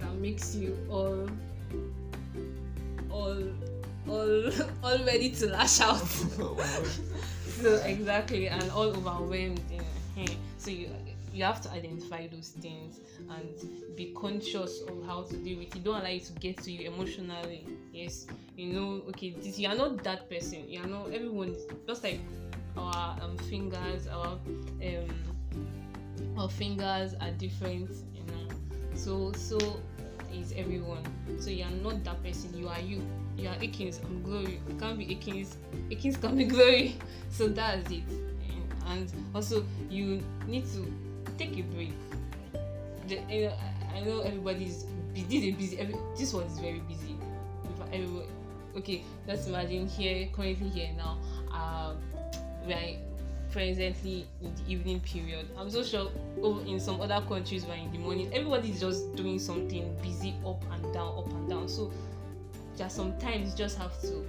that 0.00 0.14
makes 0.16 0.54
you 0.54 0.76
all 0.90 1.28
all 3.10 3.42
all 4.08 4.50
all 4.84 4.98
ready 5.04 5.30
to 5.30 5.46
lash 5.48 5.80
out. 5.80 5.98
so 7.60 7.74
exactly, 7.84 8.48
and 8.48 8.70
all 8.70 8.88
overwhelmed. 8.88 9.60
You 9.70 9.78
know. 9.78 10.32
So 10.58 10.70
you 10.70 10.88
you 11.38 11.44
have 11.44 11.60
to 11.60 11.70
identify 11.70 12.26
those 12.26 12.48
things 12.60 12.98
and 13.30 13.96
be 13.96 14.12
conscious 14.20 14.80
of 14.88 15.06
how 15.06 15.22
to 15.22 15.36
deal 15.36 15.58
with 15.58 15.74
it. 15.74 15.84
Don't 15.84 16.00
allow 16.00 16.08
it 16.08 16.24
to 16.24 16.32
get 16.32 16.58
to 16.64 16.72
you 16.72 16.90
emotionally. 16.90 17.64
Yes, 17.92 18.26
you 18.56 18.72
know, 18.72 19.02
okay, 19.10 19.30
this, 19.30 19.56
you 19.56 19.68
are 19.68 19.76
not 19.76 20.02
that 20.02 20.28
person. 20.28 20.68
You 20.68 20.82
are 20.82 20.86
not 20.86 21.12
everyone. 21.12 21.54
Just 21.86 22.02
like 22.02 22.18
our 22.76 23.16
um, 23.22 23.38
fingers, 23.38 24.08
our 24.08 24.26
um, 24.26 25.08
our 26.36 26.48
fingers 26.48 27.14
are 27.20 27.30
different. 27.30 27.90
You 28.12 28.24
know, 28.26 28.96
so 28.96 29.32
so 29.32 29.80
is 30.34 30.52
everyone. 30.56 31.04
So 31.38 31.50
you 31.50 31.64
are 31.64 31.70
not 31.70 32.02
that 32.02 32.20
person. 32.24 32.52
You 32.58 32.68
are 32.68 32.80
you. 32.80 33.00
You 33.36 33.48
are 33.48 33.56
Akins. 33.62 34.00
I'm 34.04 34.22
Glory. 34.24 34.60
I 34.68 34.80
can't 34.80 34.98
be 34.98 35.12
Akins. 35.12 35.56
Akins 35.92 36.16
can 36.16 36.36
be 36.36 36.44
Glory. 36.44 36.96
So 37.30 37.46
that's 37.46 37.88
it. 37.92 38.02
And 38.86 39.12
also, 39.34 39.66
you 39.90 40.22
need 40.46 40.64
to 40.72 40.90
take 41.38 41.56
a 41.58 41.62
break. 41.62 41.92
The, 43.06 43.20
you 43.30 43.46
know, 43.46 43.54
I 43.94 44.00
know 44.00 44.20
everybody's 44.20 44.84
busy. 45.14 45.24
This 45.40 45.44
is 45.44 45.54
busy. 45.54 45.78
Every, 45.78 45.94
this 46.18 46.34
one 46.34 46.44
is 46.44 46.58
very 46.58 46.80
busy. 46.80 47.16
Okay, 48.76 49.02
let's 49.26 49.46
imagine 49.46 49.88
here, 49.88 50.28
currently 50.32 50.68
here 50.68 50.90
now. 50.96 51.18
Uh, 51.52 51.94
we 52.66 52.72
are 52.74 52.96
presently 53.50 54.26
in 54.42 54.54
the 54.54 54.72
evening 54.72 55.00
period. 55.00 55.46
I'm 55.56 55.70
so 55.70 55.82
sure 55.82 56.10
over 56.42 56.64
in 56.66 56.78
some 56.78 57.00
other 57.00 57.24
countries 57.26 57.64
where 57.64 57.76
in 57.76 57.90
the 57.90 57.98
morning 57.98 58.30
everybody 58.32 58.70
is 58.70 58.80
just 58.80 59.16
doing 59.16 59.38
something 59.38 59.96
busy 60.02 60.34
up 60.46 60.62
and 60.70 60.92
down, 60.92 61.18
up 61.18 61.28
and 61.32 61.48
down. 61.48 61.68
So 61.68 61.90
just 62.76 62.94
sometimes 62.94 63.52
you 63.52 63.56
just 63.56 63.78
have 63.78 64.00
to 64.02 64.24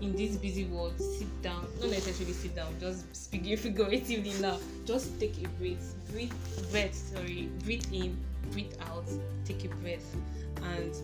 in 0.00 0.14
this 0.16 0.36
busy 0.36 0.64
world 0.64 0.98
sit 0.98 1.42
down, 1.42 1.66
not 1.80 1.90
necessarily 1.90 2.32
sit 2.32 2.54
down, 2.54 2.74
just 2.80 3.14
speaking 3.14 3.56
figuratively 3.66 4.32
now. 4.40 4.58
Just 4.84 5.18
take 5.20 5.36
a 5.44 5.48
breath, 5.60 5.94
breathe, 6.10 6.32
breath, 6.70 6.94
sorry, 6.94 7.48
breathe 7.64 7.86
in, 7.92 8.16
breathe 8.52 8.74
out, 8.90 9.04
take 9.44 9.64
a 9.64 9.68
breath. 9.68 10.14
And 10.62 10.94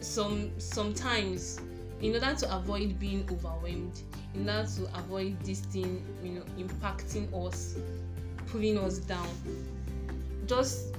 some 0.00 0.50
sometimes 0.58 1.60
in 2.00 2.14
order 2.14 2.34
to 2.34 2.56
avoid 2.56 2.98
being 2.98 3.28
overwhelmed 3.30 4.00
in 4.34 4.48
order 4.48 4.66
to 4.76 4.98
avoid 4.98 5.38
this 5.40 5.60
thing 5.60 6.02
you 6.22 6.30
know 6.30 6.42
impacting 6.58 7.28
us 7.46 7.76
pulling 8.46 8.78
us 8.78 8.98
down 8.98 9.28
just 10.46 10.94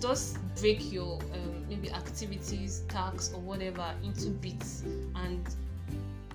just 0.00 0.38
break 0.60 0.92
your 0.92 1.20
um, 1.34 1.66
maybe 1.68 1.90
activities 1.92 2.82
tasks 2.88 3.32
or 3.34 3.40
whatever 3.40 3.92
into 4.04 4.30
bits 4.30 4.82
and 5.16 5.54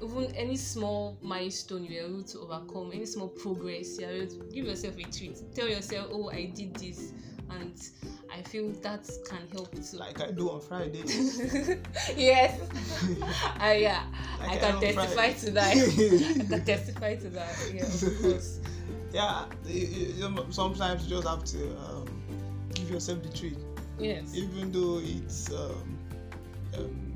even 0.03 0.35
any 0.35 0.57
small 0.57 1.17
milestone 1.21 1.83
you 1.83 1.99
are 1.99 2.05
able 2.05 2.23
to 2.23 2.39
overcome 2.39 2.91
any 2.93 3.05
small 3.05 3.27
progress 3.27 3.99
you 3.99 4.07
are 4.07 4.11
able 4.11 4.27
to 4.27 4.37
give 4.53 4.65
yourself 4.65 4.97
a 4.97 5.03
treat 5.03 5.37
tell 5.55 5.67
yourself 5.67 6.07
oh 6.11 6.29
i 6.31 6.45
did 6.45 6.73
this 6.75 7.13
and 7.59 7.89
I 8.33 8.41
feel 8.41 8.69
that 8.81 9.09
can 9.27 9.41
help 9.51 9.71
too. 9.71 9.97
Like 9.97 10.21
I 10.21 10.31
do 10.31 10.49
on 10.49 10.61
Friday. 10.61 11.03
yes. 12.15 12.59
uh, 13.61 13.75
yeah. 13.77 14.03
Like 14.39 14.51
I 14.51 14.57
can 14.57 14.75
I 14.75 14.79
testify 14.79 15.33
to 15.33 15.51
that. 15.51 15.71
I 15.71 16.43
can 16.47 16.65
testify 16.65 17.15
to 17.15 17.29
that. 17.29 17.55
Yeah, 17.73 17.83
of 17.83 18.21
course. 18.21 18.59
Yeah. 19.13 19.45
sometimes 20.49 21.03
you 21.03 21.09
just 21.17 21.27
have 21.27 21.43
to 21.43 21.77
um, 21.77 22.07
give 22.73 22.89
yourself 22.89 23.21
the 23.21 23.37
treat. 23.37 23.57
Yes. 23.99 24.33
Even 24.33 24.71
though 24.71 25.01
it's 25.03 25.51
um, 25.51 25.97
um, 26.77 27.10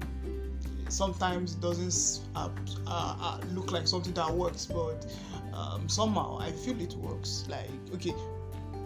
sometimes 0.96 1.54
it 1.54 1.62
doesn't 1.62 2.26
uh, 2.36 2.50
uh, 2.88 3.16
uh, 3.20 3.40
look 3.54 3.72
like 3.72 3.88
something 3.88 4.14
that 4.14 4.32
works, 4.32 4.66
but 4.66 5.06
um, 5.54 5.88
somehow 5.90 6.40
I 6.40 6.52
feel 6.52 6.80
it 6.82 6.94
works. 6.96 7.46
Like 7.50 7.70
okay, 7.94 8.14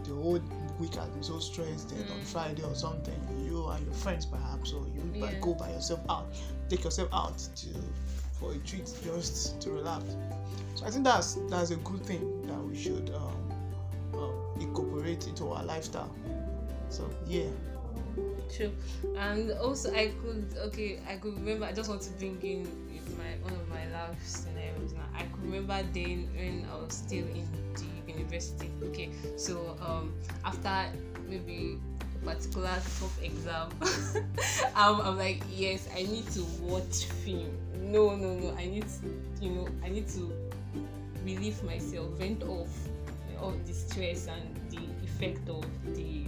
the 0.04 0.16
whole 0.16 0.42
week 0.80 0.96
has 0.96 1.10
been 1.10 1.24
so 1.24 1.40
stressed 1.40 1.92
and 1.92 2.06
mm. 2.06 2.12
on 2.12 2.22
Friday 2.22 2.64
or 2.64 2.76
something, 2.76 3.20
you 3.46 3.68
and 3.68 3.86
your 3.86 3.94
friends 3.94 4.26
perhaps, 4.26 4.74
or 4.74 4.86
you 4.88 5.04
yeah. 5.14 5.34
go 5.40 5.54
by 5.54 5.70
yourself 5.70 6.00
out, 6.10 6.28
take 6.70 6.84
yourself 6.84 7.10
out 7.14 7.38
to 7.38 7.68
for 8.40 8.54
a 8.54 8.58
treat 8.60 8.92
just 9.04 9.62
to 9.62 9.72
relax. 9.72 10.04
So 10.76 10.86
I 10.86 10.90
think 10.90 11.04
that's 11.04 11.38
that's 11.50 11.72
a 11.72 11.76
good 11.78 12.04
thing 12.06 12.48
that 12.48 12.62
we 12.64 12.76
should 12.76 13.12
um, 13.14 13.54
uh, 14.14 14.62
incorporate 14.62 15.28
into 15.28 15.50
our 15.50 15.64
lifestyle. 15.64 16.14
So 16.90 17.08
yeah. 17.28 17.50
True, 18.56 18.72
and 19.18 19.52
also 19.52 19.94
I 19.94 20.12
could 20.24 20.56
okay 20.68 21.00
I 21.08 21.18
could 21.18 21.36
remember 21.36 21.66
I 21.66 21.72
just 21.72 21.90
want 21.90 22.02
to 22.02 22.10
bring 22.12 22.42
in 22.42 22.64
my 23.18 23.38
one 23.44 23.54
of 23.54 23.68
my 23.70 23.86
life 23.92 24.18
scenarios 24.26 24.94
now. 24.94 25.06
I 25.16 25.24
could 25.24 25.44
remember 25.44 25.78
then 25.94 26.28
when 26.36 26.66
I 26.72 26.76
was 26.78 26.94
still 26.94 27.26
in 27.28 27.48
the 27.76 28.12
university. 28.12 28.72
Okay, 28.84 29.10
so 29.38 29.78
um, 29.86 30.14
after 30.44 30.92
maybe 31.28 31.78
a 32.22 32.26
particular 32.26 32.70
tough 32.70 33.24
exam, 33.24 33.70
um, 34.76 35.02
I'm 35.02 35.18
like, 35.18 35.44
yes, 35.52 35.88
I 35.96 36.04
need 36.04 36.28
to 36.32 36.44
watch 36.62 37.06
film. 37.24 37.52
No, 37.76 38.16
no, 38.16 38.34
no, 38.34 38.56
I 38.58 38.66
need 38.66 38.86
to, 39.02 39.46
you 39.46 39.52
know, 39.52 39.68
I 39.84 39.90
need 39.90 40.08
to 40.10 40.32
relieve 41.24 41.62
myself, 41.64 42.10
vent 42.18 42.44
off 42.44 42.70
all 43.42 43.54
the 43.66 43.74
stress 43.74 44.28
and 44.28 44.44
the 44.70 44.82
effect 45.04 45.48
of 45.50 45.66
the 45.96 46.26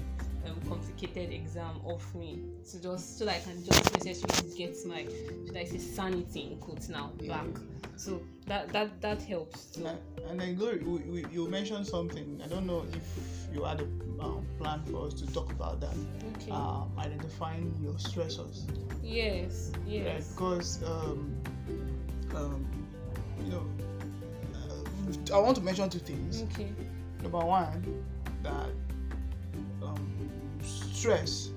complicated 0.71 1.33
exam 1.33 1.81
off 1.85 2.15
me 2.15 2.39
so 2.63 2.79
just 2.79 3.17
so 3.19 3.25
that 3.25 3.35
I 3.35 3.39
can 3.39 3.63
just 3.63 4.05
necessarily 4.05 4.57
get 4.57 4.75
my 4.85 5.05
should 5.45 5.57
I 5.57 5.65
say 5.65 5.77
sanity 5.77 6.51
in 6.51 6.57
quotes 6.59 6.87
now 6.87 7.11
back. 7.27 7.45
So 7.97 8.21
that 8.47 8.69
that 8.69 9.01
that 9.01 9.21
helps. 9.21 9.65
Too. 9.65 9.87
And 10.27 10.39
then 10.39 10.55
Glory, 10.55 10.79
we, 10.79 10.99
we, 11.11 11.25
you 11.31 11.47
mentioned 11.49 11.85
something. 11.85 12.41
I 12.43 12.47
don't 12.47 12.65
know 12.65 12.85
if 12.93 13.53
you 13.53 13.63
had 13.63 13.81
a 13.81 13.87
um, 14.23 14.45
plan 14.57 14.81
for 14.85 15.07
us 15.07 15.13
to 15.15 15.33
talk 15.33 15.51
about 15.51 15.81
that. 15.81 15.95
Okay. 16.35 16.51
Um, 16.51 16.91
identifying 16.97 17.75
your 17.83 17.93
stressors. 17.93 18.63
Yes. 19.03 19.71
Yes. 19.85 20.05
Right? 20.05 20.23
Because 20.31 20.83
um, 20.83 21.35
um, 22.33 22.65
you 23.43 23.51
know, 23.51 23.65
uh, 24.55 25.35
I 25.35 25.39
want 25.39 25.57
to 25.57 25.63
mention 25.63 25.89
two 25.89 25.99
things. 25.99 26.43
Okay. 26.53 26.71
Number 27.21 27.39
one, 27.39 28.03
that 28.43 28.69
stress, 31.01 31.49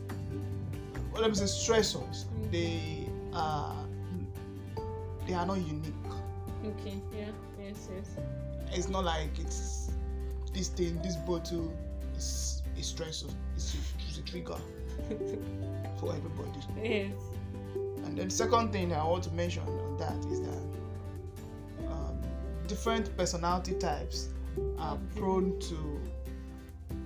well, 1.12 1.20
let 1.20 1.28
me 1.28 1.36
say 1.36 1.44
stressors, 1.44 2.24
they 2.50 3.06
are 3.34 3.76
they 5.26 5.34
are 5.34 5.44
not 5.44 5.58
unique. 5.58 5.92
Okay. 6.64 6.98
Yeah. 7.14 7.26
Yes. 7.60 7.88
Yes. 7.94 8.16
It's 8.72 8.88
not 8.88 9.04
like 9.04 9.38
it's 9.38 9.90
this 10.54 10.68
thing, 10.68 10.98
this 11.02 11.16
bottle 11.16 11.70
is 12.16 12.62
a 12.78 12.80
stressor. 12.80 13.30
It's 13.54 13.74
a, 13.74 13.78
it's 14.08 14.18
a 14.18 14.22
trigger 14.22 14.56
for 16.00 16.14
everybody. 16.14 16.60
Yes. 16.82 17.12
And 18.06 18.16
then 18.16 18.28
the 18.28 18.34
second 18.34 18.72
thing 18.72 18.94
I 18.94 19.04
want 19.04 19.24
to 19.24 19.30
mention 19.32 19.62
on 19.64 19.98
that 19.98 20.24
is 20.32 20.40
that 20.40 21.88
um, 21.92 22.18
different 22.66 23.14
personality 23.14 23.74
types 23.74 24.30
are 24.78 24.96
mm-hmm. 24.96 25.18
prone 25.18 25.60
to 25.60 26.00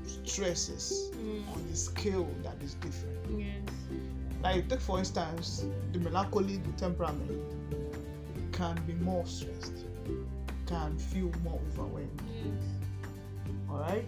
stresses 0.08 1.10
mm. 1.14 1.42
on 1.54 1.64
a 1.72 1.76
scale 1.76 2.28
that 2.42 2.56
is 2.62 2.74
different. 2.74 3.18
Yes. 3.38 3.48
Like 4.42 4.68
take 4.68 4.80
for 4.80 4.98
instance, 4.98 5.64
the 5.92 5.98
melancholy 5.98 6.60
temperament 6.76 7.30
can 8.52 8.80
be 8.86 8.94
more 8.94 9.26
stressed, 9.26 9.84
can 10.66 10.96
feel 10.98 11.30
more 11.44 11.60
overwhelmed. 11.72 12.22
Yes. 12.34 12.64
Alright? 13.70 14.06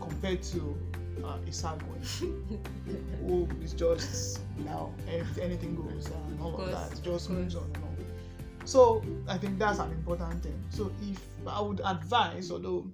Compared 0.00 0.42
to 0.42 0.76
uh, 1.24 1.36
a 1.46 1.52
sad 1.52 1.80
one 1.82 2.60
who 3.26 3.48
is 3.62 3.72
just 3.72 4.40
now 4.64 4.92
anything 5.40 5.76
goes 5.76 6.06
and 6.06 6.40
all 6.40 6.56
of, 6.56 6.70
that 6.70 7.00
just 7.02 7.30
moves 7.30 7.54
on 7.54 7.64
and 7.64 7.76
on. 7.76 7.94
So 8.64 9.04
I 9.28 9.36
think 9.36 9.58
that's 9.58 9.78
an 9.78 9.90
important 9.90 10.42
thing. 10.42 10.58
So 10.70 10.90
if 11.02 11.20
I 11.46 11.60
would 11.60 11.80
advise, 11.84 12.50
although 12.50 12.86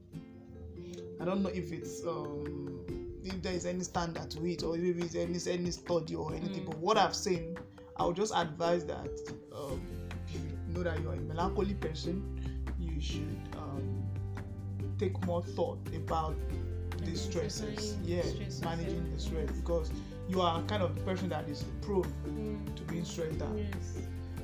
I 1.21 1.25
don't 1.25 1.43
know 1.43 1.51
if 1.51 1.73
it's 1.73 2.05
um, 2.07 2.81
if 3.23 3.43
there 3.43 3.53
is 3.53 3.67
any 3.67 3.85
standard 3.85 4.31
to 4.31 4.47
it 4.47 4.63
or 4.63 4.77
if 4.77 4.97
it's 4.99 5.15
any 5.15 5.39
any 5.53 5.71
study 5.71 6.15
or 6.15 6.35
anything. 6.35 6.65
Mm. 6.65 6.67
But 6.67 6.79
what 6.79 6.97
I've 6.97 7.15
seen, 7.15 7.59
I 7.97 8.07
would 8.07 8.17
just 8.17 8.33
advise 8.35 8.85
that 8.87 9.11
um, 9.55 9.83
if 10.29 10.35
you 10.35 10.75
know 10.75 10.83
that 10.83 11.01
you're 11.01 11.13
a 11.13 11.21
melancholy 11.21 11.75
person, 11.75 12.23
you 12.79 13.01
should 13.01 13.39
um, 13.57 14.03
take 14.99 15.23
more 15.27 15.43
thought 15.43 15.79
about 15.95 16.37
the 17.05 17.15
stresses. 17.15 17.97
Yeah, 18.03 18.23
stresses, 18.23 18.63
managing 18.63 19.07
yeah. 19.07 19.15
the 19.15 19.21
stress 19.21 19.51
because 19.53 19.91
you 20.29 20.41
are 20.41 20.61
a 20.61 20.63
kind 20.65 20.83
of 20.83 20.95
the 20.95 21.03
person 21.03 21.29
that 21.29 21.49
is 21.49 21.65
prone 21.83 22.05
mm. 22.27 22.77
to 22.77 22.83
being 22.85 23.05
stressed 23.05 23.43
out. 23.43 23.57
Yes. 23.57 23.99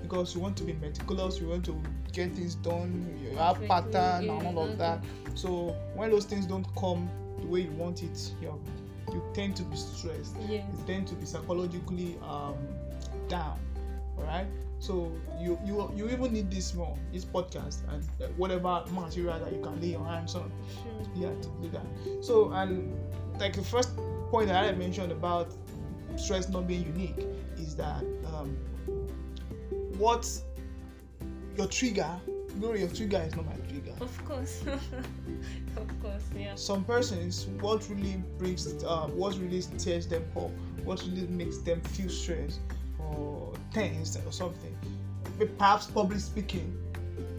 Because 0.09 0.35
you 0.35 0.41
want 0.41 0.57
to 0.59 0.65
be 0.65 0.73
meticulous, 0.75 1.41
you 1.41 1.49
want 1.49 1.65
to 1.65 1.81
get 2.13 2.33
things 2.33 2.55
done, 2.55 3.19
you 3.21 3.37
have 3.37 3.61
pattern 3.67 4.25
yeah, 4.25 4.39
and 4.39 4.47
all 4.47 4.65
of 4.65 4.79
that. 4.79 5.03
So 5.35 5.75
when 5.95 6.11
those 6.11 6.25
things 6.25 6.47
don't 6.47 6.67
come 6.77 7.11
the 7.41 7.47
way 7.47 7.63
you 7.63 7.73
want 7.73 8.03
it, 8.03 8.33
you 8.41 8.61
you 9.13 9.23
tend 9.35 9.57
to 9.57 9.63
be 9.65 9.77
stressed. 9.77 10.37
Yes. 10.49 10.65
You 10.73 10.85
tend 10.87 11.09
to 11.09 11.15
be 11.15 11.27
psychologically 11.27 12.19
um, 12.23 12.57
down. 13.29 13.59
All 14.19 14.25
right. 14.25 14.47
So 14.79 15.11
you 15.41 15.59
you 15.65 15.91
you 15.97 16.09
even 16.09 16.33
need 16.33 16.51
this 16.51 16.75
more 16.75 16.97
this 17.13 17.25
podcast 17.25 17.79
and 17.93 18.05
uh, 18.23 18.27
whatever 18.37 18.85
material 18.93 19.39
that 19.41 19.53
you 19.53 19.61
can 19.61 19.81
lay 19.81 19.89
your 19.89 20.05
hands 20.05 20.35
on. 20.35 20.53
Sure. 20.83 21.09
Yeah, 21.15 21.41
to 21.41 21.49
do 21.63 21.69
that. 21.71 22.25
So 22.25 22.53
and 22.53 22.97
like 23.41 23.55
the 23.55 23.63
first 23.65 23.97
point 24.31 24.49
that 24.49 24.65
I 24.65 24.73
mentioned 24.73 25.13
about 25.13 25.53
stress 26.17 26.49
not 26.49 26.67
being 26.67 26.85
unique 26.85 27.27
is 27.59 27.75
that 27.77 28.05
um, 28.35 28.57
what 29.99 30.29
your 31.57 31.67
trigger, 31.67 32.11
Glory, 32.61 32.81
your 32.81 32.89
trigger 32.89 33.19
is 33.27 33.37
not 33.37 33.45
my 33.45 33.53
trigger. 33.69 33.93
Of 34.01 34.25
course. 34.25 34.63
of 35.77 36.03
course, 36.03 36.23
yeah. 36.35 36.55
Some 36.55 36.85
persons, 36.85 37.47
what 37.61 37.87
really 37.91 38.23
brings, 38.39 38.83
uh, 38.83 39.09
what 39.09 39.37
really 39.37 39.61
tears 39.77 40.07
them 40.07 40.25
up, 40.37 40.51
what 40.85 41.03
really 41.07 41.27
makes 41.27 41.59
them 41.59 41.81
feel 41.83 42.09
stressed, 42.09 42.61
or 42.99 43.53
tense 43.75 44.17
or 44.25 44.33
something. 44.33 44.75
Perhaps 45.59 45.87
public 45.89 46.19
speaking, 46.21 46.75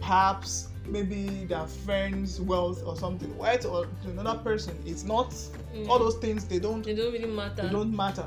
perhaps 0.00 0.68
maybe 0.86 1.26
their 1.46 1.66
friends' 1.66 2.40
wealth 2.40 2.84
or 2.86 2.96
something. 2.96 3.36
Right 3.38 3.64
or 3.64 3.86
to 3.86 4.10
another 4.10 4.38
person, 4.38 4.76
it's 4.86 5.02
not 5.04 5.30
Mm. 5.74 5.88
all 5.88 5.98
those 5.98 6.16
things. 6.16 6.44
They 6.46 6.58
don't 6.60 6.82
They 6.84 6.94
don't 6.94 7.12
really 7.12 7.26
matter. 7.30 7.62
they 7.62 7.68
don't 7.70 7.94
matter. 7.94 8.26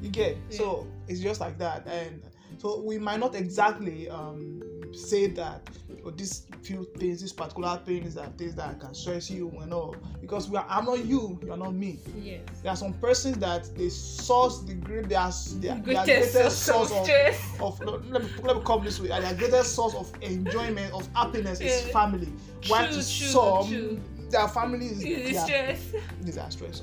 You 0.00 0.10
get 0.10 0.36
so 0.50 0.86
it's 1.08 1.18
just 1.20 1.40
like 1.40 1.58
that, 1.58 1.86
and 1.88 2.22
so 2.58 2.80
we 2.80 2.98
might 2.98 3.20
not 3.20 3.34
exactly 3.34 4.08
um, 4.10 4.62
say 4.92 5.28
that 5.28 5.68
or 6.04 6.12
these 6.12 6.46
few 6.62 6.84
things, 6.96 7.20
these 7.20 7.32
particular 7.32 7.80
things 7.84 8.16
are 8.16 8.26
things 8.38 8.54
that 8.54 8.78
can 8.80 8.94
stress 8.94 9.30
you 9.30 9.50
and 9.62 9.72
all 9.72 9.96
because 10.20 10.48
we 10.48 10.56
are. 10.56 10.66
I'm 10.68 10.84
not 10.84 11.04
you. 11.04 11.38
You 11.42 11.52
are 11.52 11.56
not 11.56 11.74
me. 11.74 11.98
Yes. 12.16 12.40
There 12.62 12.70
are 12.72 12.76
some 12.76 12.94
persons 12.94 13.36
that 13.38 13.74
they 13.76 13.88
source 13.88 14.60
the 14.60 14.74
great, 14.74 15.08
their, 15.08 15.28
their, 15.56 15.74
their 15.74 15.82
Greatest, 15.82 16.32
greatest 16.34 16.62
source 16.62 16.90
of 16.90 16.96
of, 16.98 17.04
stress. 17.04 17.40
of 17.60 17.80
let 17.80 18.22
me 18.22 18.28
let 18.42 18.56
me 18.56 18.62
come 18.64 18.84
this 18.84 19.00
way. 19.00 19.08
Their 19.08 19.34
greatest 19.34 19.74
source 19.74 19.94
of 19.94 20.10
enjoyment 20.22 20.92
of 20.94 21.06
happiness 21.14 21.60
is 21.60 21.86
Yeah. 21.86 21.92
family. 21.92 22.32
While 22.68 22.84
True, 22.86 22.92
to 22.92 22.94
true, 22.94 23.28
some, 23.28 23.66
true. 23.68 24.00
their 24.30 24.48
family 24.48 24.86
is 24.86 25.04
It's 25.04 25.32
their, 25.32 25.44
stress. 25.76 25.80
is 26.26 26.34
their 26.36 26.50
stress. 26.50 26.82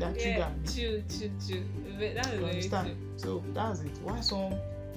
Their 0.00 0.14
Yeah, 0.16 0.22
trigger. 0.22 0.50
true, 0.66 1.02
true, 1.08 1.30
true. 1.46 1.64
Ve- 1.98 2.14
That 2.14 2.26
is 2.34 2.40
You 2.40 2.46
understand? 2.46 2.86
true. 2.88 2.96
So 3.16 3.44
that's 3.54 3.80
it. 3.82 3.98
Why 4.02 4.20
some 4.20 4.54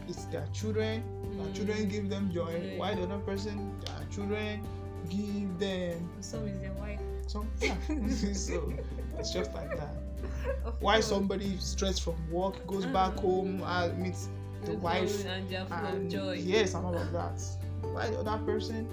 it's 0.07 0.25
their 0.25 0.47
children, 0.53 1.03
their 1.37 1.47
Mm. 1.47 1.53
children 1.53 1.87
give 1.89 2.09
them 2.09 2.31
joy. 2.31 2.53
Yeah. 2.71 2.77
Why 2.79 2.95
the 2.95 3.03
other 3.03 3.19
person, 3.19 3.79
their 3.81 4.05
children 4.09 4.61
give 5.09 5.59
them 5.59 6.09
Some 6.21 6.47
is 6.47 6.59
their 6.59 6.73
wife. 6.73 6.99
some 7.27 7.49
yeah. 7.61 7.75
so 8.33 8.73
it's 9.19 9.31
just 9.33 9.53
like 9.53 9.75
that. 9.77 9.95
Of 10.65 10.81
Why 10.81 10.95
course. 10.95 11.07
somebody 11.07 11.57
stressed 11.57 12.03
from 12.03 12.15
work 12.31 12.65
goes 12.67 12.85
back 12.85 13.13
Mm. 13.15 13.19
home 13.21 13.63
and 13.65 13.97
meets 13.99 14.29
the 14.65 14.71
With 14.73 14.81
wife 14.81 15.25
and 15.25 15.49
they 15.49 15.57
are 15.57 15.67
and 15.69 16.09
joy. 16.09 16.33
yes 16.35 16.73
and 16.75 16.85
all 16.85 16.95
of 16.97 17.11
that. 17.11 17.41
Why 17.81 18.09
the 18.09 18.19
other 18.19 18.43
person 18.45 18.87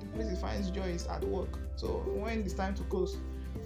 the 0.00 0.06
place 0.14 0.30
he 0.30 0.36
finds 0.36 0.70
joy 0.70 0.82
is 0.98 1.06
at 1.06 1.22
work. 1.24 1.58
So 1.76 2.02
when 2.14 2.40
it's 2.42 2.54
time 2.54 2.74
to 2.74 2.82
close, 2.84 3.16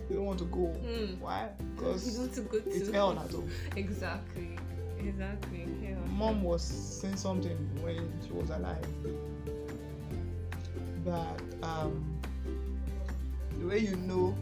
they 0.08 0.14
don't 0.14 0.24
want 0.24 0.38
to 0.38 0.44
go. 0.46 0.74
Mm. 0.84 1.18
Why? 1.20 1.48
You 1.60 1.66
Because 1.76 2.18
want 2.18 2.34
to 2.34 2.40
go 2.42 2.58
to 2.60 2.70
it's 2.70 2.90
hell 2.90 3.12
at 3.18 3.30
home. 3.30 3.50
Exactly. 3.76 4.58
Exactly. 4.98 5.66
Yeah. 5.82 5.94
Mom 6.10 6.42
was 6.42 6.62
saying 6.62 7.16
something 7.16 7.56
when 7.82 8.10
she 8.26 8.32
was 8.32 8.50
alive 8.50 8.84
that 11.04 11.40
um, 11.62 12.18
the 13.60 13.66
way 13.66 13.78
you 13.78 13.96
know 13.96 14.34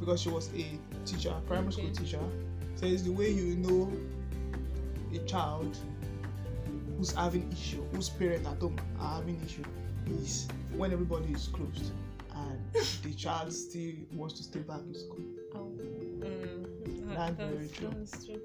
because 0.00 0.20
she 0.22 0.28
was 0.30 0.48
a 0.54 0.64
teacher, 1.06 1.28
a 1.36 1.40
primary 1.46 1.72
school 1.72 1.84
Okay. 1.86 1.94
teacher, 2.04 2.20
says 2.74 3.04
the 3.04 3.12
way 3.12 3.30
you 3.30 3.56
know 3.56 3.92
a 5.14 5.18
child 5.26 5.76
who's 6.96 7.12
having 7.12 7.50
issue, 7.52 7.82
whose 7.92 8.08
parents 8.08 8.46
at 8.48 8.58
home 8.58 8.76
are 8.98 9.16
having 9.16 9.40
issue, 9.44 9.64
is 10.22 10.48
when 10.76 10.92
everybody 10.92 11.32
is 11.32 11.48
closed 11.48 11.92
the 13.02 13.14
child 13.14 13.52
still 13.52 13.92
wants 14.12 14.34
to 14.34 14.42
stay 14.42 14.60
back 14.60 14.80
in 14.86 14.94
school. 14.94 15.20
Oh. 15.54 15.72
Mm. 16.20 17.14
That's 17.14 17.36
very 17.36 17.68
true. 17.68 17.90
That's 17.98 18.24
true. 18.24 18.40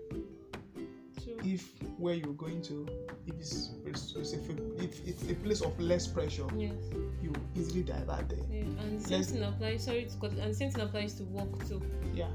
True. 1.24 1.38
If 1.44 1.72
where 1.98 2.14
you're 2.14 2.34
going 2.34 2.62
to, 2.64 2.88
if 3.26 3.36
it's, 3.40 3.72
it's 3.86 4.34
if, 4.34 4.50
if 4.78 5.08
it's 5.08 5.32
a 5.32 5.36
place 5.36 5.62
of 5.62 5.80
less 5.80 6.08
pressure, 6.08 6.46
Yes. 6.58 6.74
you 7.22 7.34
easily 7.56 7.84
divert 7.84 8.30
there. 8.30 8.40
Yeah. 8.52 8.62
And 8.82 9.00
the 9.00 9.08
same 9.08 9.24
thing 9.24 9.44
applies. 9.44 9.86
Sorry 9.86 10.06
to 10.06 10.18
cut. 10.18 10.32
And 10.32 10.52
the 10.52 10.54
same 10.54 10.72
thing 10.72 10.82
applies 10.84 11.14
to 11.16 11.24
work 11.24 11.68
too. 11.68 11.82
Yeah. 12.14 12.28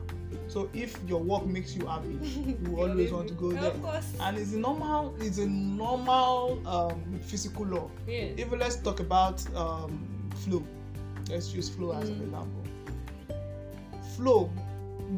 So 0.48 0.68
if 0.72 0.98
your 1.06 1.20
work 1.20 1.46
makes 1.46 1.74
you 1.76 1.86
happy, 1.86 2.18
you 2.62 2.76
always 2.76 3.12
want 3.12 3.28
to 3.28 3.34
go 3.34 3.52
there. 3.52 3.70
Of 3.70 3.82
course. 3.82 4.12
And 4.20 4.38
it's 4.38 4.52
a 4.54 4.58
normal, 4.58 5.14
it's 5.20 5.38
a 5.38 5.46
normal 5.46 6.60
um, 6.66 7.20
physical 7.22 7.66
law. 7.66 7.90
Yeah. 8.08 8.28
Even 8.36 8.58
let's 8.58 8.76
talk 8.76 9.00
about 9.00 9.44
um, 9.54 10.30
flow. 10.36 10.64
Let's 11.30 11.54
use 11.54 11.68
flow 11.68 11.92
as 11.92 12.08
an 12.08 12.22
example. 12.22 12.64
Flow 14.16 14.50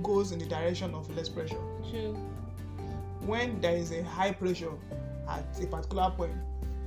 goes 0.02 0.32
in 0.32 0.38
the 0.38 0.46
direction 0.46 0.94
of 0.94 1.14
less 1.16 1.28
pressure. 1.28 1.60
True. 1.90 2.14
When 3.20 3.60
there 3.60 3.76
is 3.76 3.92
a 3.92 4.02
high 4.02 4.32
pressure 4.32 4.72
at 5.28 5.44
a 5.60 5.66
particular 5.66 6.12
point, 6.16 6.34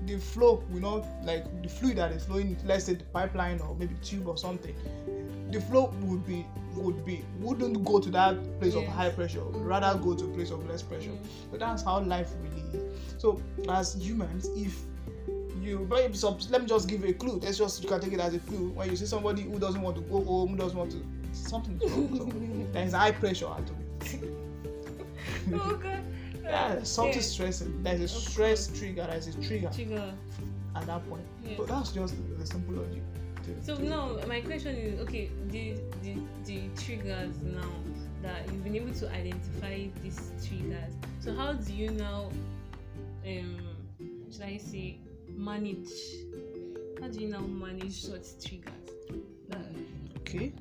the 0.05 0.17
flow 0.19 0.63
will 0.69 0.81
not 0.81 1.05
like 1.23 1.43
the 1.63 1.69
fluid 1.69 1.97
that 1.97 2.11
is 2.11 2.25
flowing. 2.25 2.57
Let's 2.65 2.85
say 2.85 2.93
the 2.93 3.03
pipeline 3.05 3.59
or 3.61 3.75
maybe 3.75 3.95
tube 4.03 4.27
or 4.27 4.37
something. 4.37 4.75
The 5.51 5.61
flow 5.61 5.93
would 6.01 6.25
be 6.25 6.45
would 6.75 7.05
be 7.05 7.23
wouldn't 7.39 7.83
go 7.85 7.99
to 7.99 8.09
that 8.11 8.59
place 8.59 8.75
of 8.75 8.85
high 8.85 9.09
pressure. 9.09 9.41
Rather 9.41 9.97
go 9.99 10.13
to 10.13 10.25
a 10.25 10.27
place 10.29 10.51
of 10.51 10.67
less 10.69 10.83
pressure. 10.83 11.11
Mm. 11.11 11.51
So 11.51 11.57
that's 11.57 11.83
how 11.83 12.01
life 12.01 12.31
really 12.43 12.63
is. 12.73 12.83
So 13.17 13.41
as 13.69 13.95
humans, 13.95 14.49
if 14.55 14.77
you 15.65 15.87
maybe 15.89 16.13
some, 16.15 16.37
let 16.49 16.61
me 16.61 16.67
just 16.67 16.87
give 16.87 17.01
you 17.03 17.09
a 17.09 17.13
clue. 17.13 17.39
Let's 17.41 17.57
just 17.57 17.81
you 17.83 17.89
can 17.89 17.99
take 18.01 18.13
it 18.13 18.19
as 18.19 18.33
a 18.33 18.39
clue. 18.39 18.69
When 18.71 18.89
you 18.89 18.95
see 18.95 19.05
somebody 19.05 19.43
who 19.43 19.59
doesn't 19.59 19.81
want 19.81 19.95
to 19.97 20.01
go 20.03 20.23
home, 20.23 20.49
who 20.51 20.57
doesn't 20.57 20.77
want 20.77 20.91
to 20.91 21.05
something 21.33 21.79
is 21.81 21.91
wrong. 21.91 22.15
So 22.17 22.25
there 22.73 22.85
is 22.85 22.93
high 22.93 23.11
pressure 23.11 23.47
at 23.47 23.67
home. 23.69 23.83
oh 25.53 25.77
god. 25.81 25.99
Yeah, 26.43 26.83
something 26.83 27.15
Yeah. 27.15 27.21
stressing. 27.21 27.83
There's 27.83 28.01
a 28.01 28.03
Of 28.05 28.09
stress 28.09 28.67
trigger. 28.67 29.07
There's 29.09 29.27
a 29.27 29.33
trigger 29.41 29.69
Trigger. 29.73 30.13
at 30.75 30.85
that 30.85 31.07
point. 31.09 31.25
Yeah. 31.43 31.57
So 31.57 31.65
that's 31.65 31.91
just 31.91 32.15
the, 32.15 32.35
the 32.35 32.45
simple 32.45 32.75
logic. 32.75 33.01
to- 33.43 33.63
So 33.63 33.75
to- 33.75 33.83
now 33.83 34.19
my 34.27 34.41
question 34.41 34.75
is 34.75 34.99
okay, 35.01 35.31
the 35.47 35.75
the 36.03 36.17
the 36.45 36.69
triggers 36.77 37.35
now 37.41 37.71
that 38.21 38.45
you've 38.51 38.63
been 38.63 38.75
able 38.75 38.93
to 38.93 39.09
identify 39.11 39.87
these 40.01 40.31
triggers. 40.47 40.93
So 41.19 41.33
how 41.33 41.53
do 41.53 41.73
you 41.73 41.91
now 41.91 42.29
um 43.25 43.59
should 44.31 44.43
I 44.43 44.57
say 44.57 44.97
manage 45.35 45.89
how 47.01 47.07
do 47.09 47.19
you 47.19 47.27
now 47.27 47.41
manage 47.41 48.01
such 48.01 48.43
triggers? 48.43 48.73
Okay. 50.19 50.53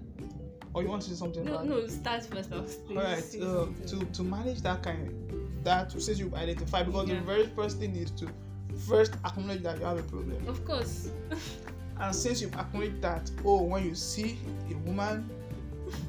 Or 0.73 0.83
you 0.83 0.89
want 0.89 1.03
to 1.03 1.11
say 1.11 1.15
something 1.17 1.45
no 1.45 1.55
about 1.55 1.67
no 1.67 1.87
start 1.87 2.25
first 2.27 2.53
I'll 2.53 2.67
All 2.91 2.97
right. 2.97 3.37
Uh, 3.41 3.67
to 3.87 4.05
to 4.13 4.23
manage 4.23 4.61
that 4.63 4.83
kind, 4.83 5.13
that 5.63 5.93
since 5.93 6.19
you've 6.19 6.35
identified, 6.35 6.87
because 6.87 7.09
Yeah. 7.09 7.21
the 7.21 7.27
very 7.27 7.47
first 7.47 7.79
thing 7.79 7.95
is 7.97 8.11
to 8.13 8.29
first 8.89 9.15
acknowledge 9.25 9.63
that 9.63 9.79
you 9.79 9.85
have 9.85 9.99
a 9.99 10.03
problem. 10.03 10.47
of 10.49 10.65
course. 10.65 11.11
And 12.01 12.13
since 12.15 12.41
you've 12.43 12.55
acknowledged 12.57 13.01
that, 13.03 13.31
oh, 13.45 13.63
when 13.63 13.85
you 13.85 13.95
see 13.95 14.37
a 14.69 14.75
woman 14.79 15.31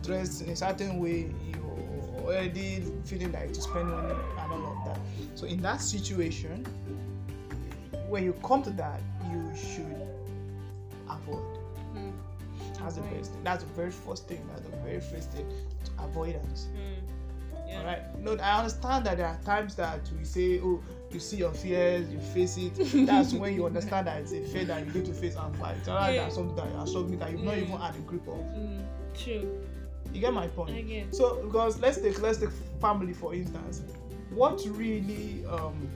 dressed 0.04 0.42
in 0.42 0.50
a 0.50 0.56
certain 0.56 1.00
way, 1.00 1.32
you're 1.48 2.24
already 2.26 2.84
feeling 3.04 3.32
like 3.32 3.54
to 3.54 3.62
spend 3.62 3.90
money 3.90 4.16
and 4.40 4.52
all 4.52 4.66
of 4.66 4.86
that. 4.86 5.00
So 5.36 5.46
in 5.46 5.62
that 5.62 5.80
situation, 5.82 6.66
when 8.10 8.24
you 8.24 8.34
come 8.44 8.62
to 8.64 8.70
that, 8.72 9.02
you 9.32 9.52
should 9.56 9.96
avoid. 11.10 11.44
Mm. 11.96 12.12
That's 12.80 12.96
the 12.96 13.02
Avoid. 13.02 13.18
best 13.18 13.32
thing. 13.32 13.44
That's 13.44 13.64
the 13.64 13.74
very 13.74 13.92
first 13.92 14.28
thing. 14.28 14.48
That's 14.50 14.62
the 14.62 14.76
very 14.78 15.00
first 15.00 15.32
thing. 15.32 15.46
Avoidance. 16.00 16.68
Mm. 16.76 17.68
Yeah. 17.68 17.80
All 17.80 17.86
right. 17.86 18.20
No, 18.20 18.34
I 18.36 18.58
understand 18.60 19.06
that 19.08 19.18
there 19.18 19.28
are 19.28 19.40
times 19.44 19.76
that 19.76 20.00
we 20.18 20.24
say, 20.24 20.60
oh, 20.62 20.82
you 21.10 21.20
see 21.20 21.38
your 21.38 21.52
fears, 21.54 22.08
you 22.12 22.20
face 22.20 22.58
it. 22.58 22.76
That's 23.08 23.34
when 23.34 23.54
you 23.56 23.66
understand 23.66 24.08
that 24.08 24.22
it's 24.22 24.34
a 24.34 24.42
fear 24.42 24.66
that 24.66 24.86
you 24.86 24.92
need 24.94 25.06
to 25.06 25.14
face 25.14 25.36
and 25.36 25.56
fight. 25.58 25.78
Rather 25.88 26.14
Yeah. 26.14 26.22
than 26.24 26.32
something 26.32 26.56
that 26.58 26.70
you 26.70 26.78
are 26.78 26.88
struggling 26.88 27.20
that 27.20 27.32
you've 27.32 27.44
not 27.44 27.58
even 27.58 27.78
had 27.78 27.96
a 27.96 28.00
grip 28.00 28.28
of. 28.28 28.36
Mm. 28.36 28.84
True. 29.18 29.62
You 30.14 30.22
get 30.22 30.34
my 30.34 30.48
point. 30.48 30.72
I 30.76 30.82
get. 30.82 31.16
So 31.16 31.42
because 31.44 31.80
let's 31.80 32.00
take 32.00 32.22
let's 32.22 32.38
take 32.38 32.50
family 32.80 33.14
for 33.14 33.34
instance. 33.34 33.82
What 34.30 34.62
really 34.72 35.44
um 35.50 35.90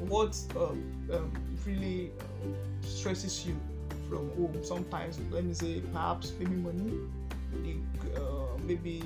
what 0.00 0.36
um, 0.56 1.08
um 1.12 1.32
really 1.64 2.12
um, 2.20 2.54
stresses 2.82 3.46
you 3.46 3.58
from 4.08 4.30
home? 4.30 4.58
Sometimes 4.62 5.18
let 5.30 5.44
me 5.44 5.54
say 5.54 5.80
perhaps 5.92 6.32
maybe 6.38 6.56
money? 6.56 6.92
The, 7.62 8.20
uh, 8.20 8.58
maybe 8.64 9.02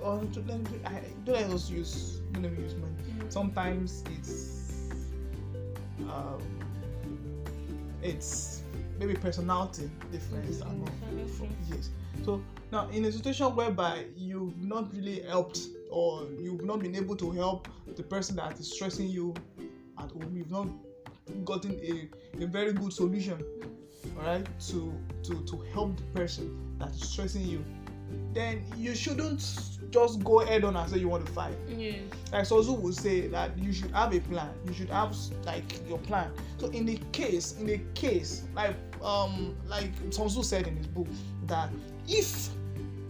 uh, 0.00 0.04
or 0.04 0.22
let 0.46 0.58
me, 0.70 0.78
I, 0.84 1.02
don't 1.24 1.34
let 1.34 1.50
us 1.50 1.70
use 1.70 2.20
don't 2.32 2.42
let 2.42 2.52
me 2.52 2.62
use 2.62 2.74
money. 2.74 2.94
Sometimes 3.28 4.04
it's 4.16 4.90
um 6.08 6.42
it's 8.02 8.62
maybe 8.98 9.14
personality 9.14 9.90
difference 10.12 10.60
and 10.60 10.88
all. 10.88 11.48
Yes. 11.70 11.90
So 12.24 12.42
now 12.70 12.88
in 12.88 13.04
a 13.04 13.12
situation 13.12 13.54
whereby 13.54 14.06
you've 14.16 14.56
not 14.58 14.92
really 14.94 15.22
helped 15.22 15.60
or 15.90 16.26
you've 16.38 16.62
not 16.62 16.80
been 16.80 16.94
able 16.94 17.16
to 17.16 17.30
help 17.32 17.68
the 17.96 18.02
person 18.02 18.36
that 18.36 18.58
is 18.60 18.70
stressing 18.70 19.08
you 19.08 19.34
at 20.02 20.10
home 20.10 20.32
you've 20.36 20.50
not 20.50 20.68
gotten 21.44 21.72
a, 21.82 22.42
a 22.42 22.46
very 22.46 22.72
good 22.72 22.92
solution 22.92 23.42
all 24.18 24.24
right 24.24 24.46
to 24.60 24.92
to 25.22 25.42
to 25.44 25.56
help 25.72 25.96
the 25.96 26.02
person 26.18 26.58
that 26.78 26.90
is 26.90 27.08
stressing 27.08 27.44
you 27.44 27.64
then 28.32 28.64
you 28.76 28.94
shouldn't 28.94 29.40
just 29.90 30.22
go 30.24 30.38
head 30.40 30.64
on 30.64 30.74
and 30.76 30.90
say 30.90 30.98
you 30.98 31.08
want 31.08 31.24
to 31.24 31.32
fight 31.32 31.54
Yeah. 31.68 31.92
like 32.32 32.44
Sun 32.46 32.62
Tzu 32.62 32.72
would 32.72 32.94
say 32.94 33.28
that 33.28 33.56
you 33.58 33.72
should 33.72 33.90
have 33.92 34.12
a 34.14 34.20
plan. 34.20 34.50
You 34.66 34.72
should 34.72 34.90
have 34.90 35.16
like 35.44 35.64
your 35.88 35.98
plan. 35.98 36.30
So 36.58 36.66
in 36.68 36.86
the 36.86 36.96
case, 37.12 37.56
in 37.60 37.66
the 37.66 37.78
case, 37.94 38.42
like 38.54 38.74
um 39.02 39.56
like 39.68 39.90
Sun 40.10 40.26
Tzu 40.28 40.42
said 40.42 40.66
in 40.66 40.76
his 40.76 40.86
book, 40.88 41.06
that 41.46 41.70
if 42.08 42.48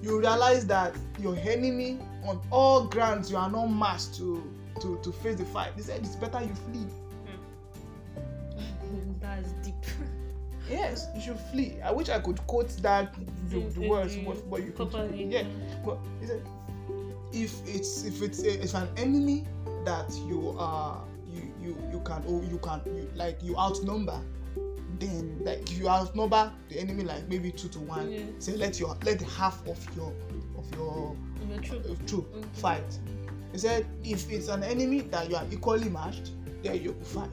you 0.02 0.18
realize 0.18 0.66
that 0.66 0.94
your 1.18 1.36
enemy 1.36 1.98
on 2.24 2.40
all 2.50 2.84
grounds 2.84 3.30
you 3.30 3.36
are 3.38 3.50
not 3.50 3.66
matched 3.66 4.14
to 4.16 4.42
to 4.80 4.98
to 5.02 5.12
face 5.12 5.36
the 5.36 5.44
fight. 5.44 5.72
He 5.76 5.82
said 5.82 6.00
it's 6.00 6.16
better 6.16 6.40
you 6.42 6.54
flee. 6.54 6.86
That's 9.20 9.52
deep. 9.64 9.74
Yes, 10.68 11.06
you 11.14 11.20
should 11.20 11.38
flee. 11.52 11.78
I 11.84 11.90
wish 11.92 12.08
I 12.08 12.20
could 12.20 12.44
quote 12.46 12.68
that 12.82 13.14
the, 13.48 13.58
the 13.60 13.80
Mm, 13.80 13.88
words, 13.88 14.16
mm, 14.16 14.24
but, 14.26 14.50
but 14.50 14.62
you 14.62 14.72
could. 14.72 14.92
Yeah, 15.14 15.44
but 15.84 15.98
he 16.20 16.26
said 16.26 16.42
if 17.32 17.54
it's 17.66 18.04
if 18.04 18.22
it's 18.22 18.42
a, 18.42 18.62
it's 18.62 18.74
an 18.74 18.88
enemy 18.96 19.46
that 19.84 20.10
you 20.26 20.54
are 20.58 21.02
you 21.32 21.42
you 21.60 21.76
you 21.92 22.00
can 22.00 22.22
oh 22.28 22.42
you 22.42 22.58
can 22.58 22.80
you, 22.86 23.08
like 23.14 23.42
you 23.42 23.56
outnumber 23.56 24.20
then 24.98 25.38
like 25.44 25.70
you 25.78 25.88
outnumber 25.88 26.52
the 26.68 26.78
enemy 26.78 27.04
like 27.04 27.26
maybe 27.28 27.50
two 27.50 27.68
to 27.68 27.78
one 27.80 28.10
Yeah. 28.12 28.24
say 28.38 28.56
let 28.56 28.78
your 28.80 28.96
let 29.04 29.20
half 29.22 29.66
of 29.68 29.78
your 29.96 30.12
of 30.58 30.70
your 30.74 31.16
You're 31.48 31.58
true. 31.60 31.78
uh, 31.78 31.94
troop 32.06 32.34
Mhm. 32.34 32.44
fight 32.56 32.98
he 33.52 33.58
said 33.58 33.86
if 34.04 34.30
it's 34.30 34.48
an 34.48 34.62
enemy 34.62 35.00
that 35.00 35.28
you 35.30 35.36
are 35.36 35.46
equally 35.50 35.88
matched 35.88 36.32
then 36.62 36.82
you 36.82 36.92
fight 37.02 37.30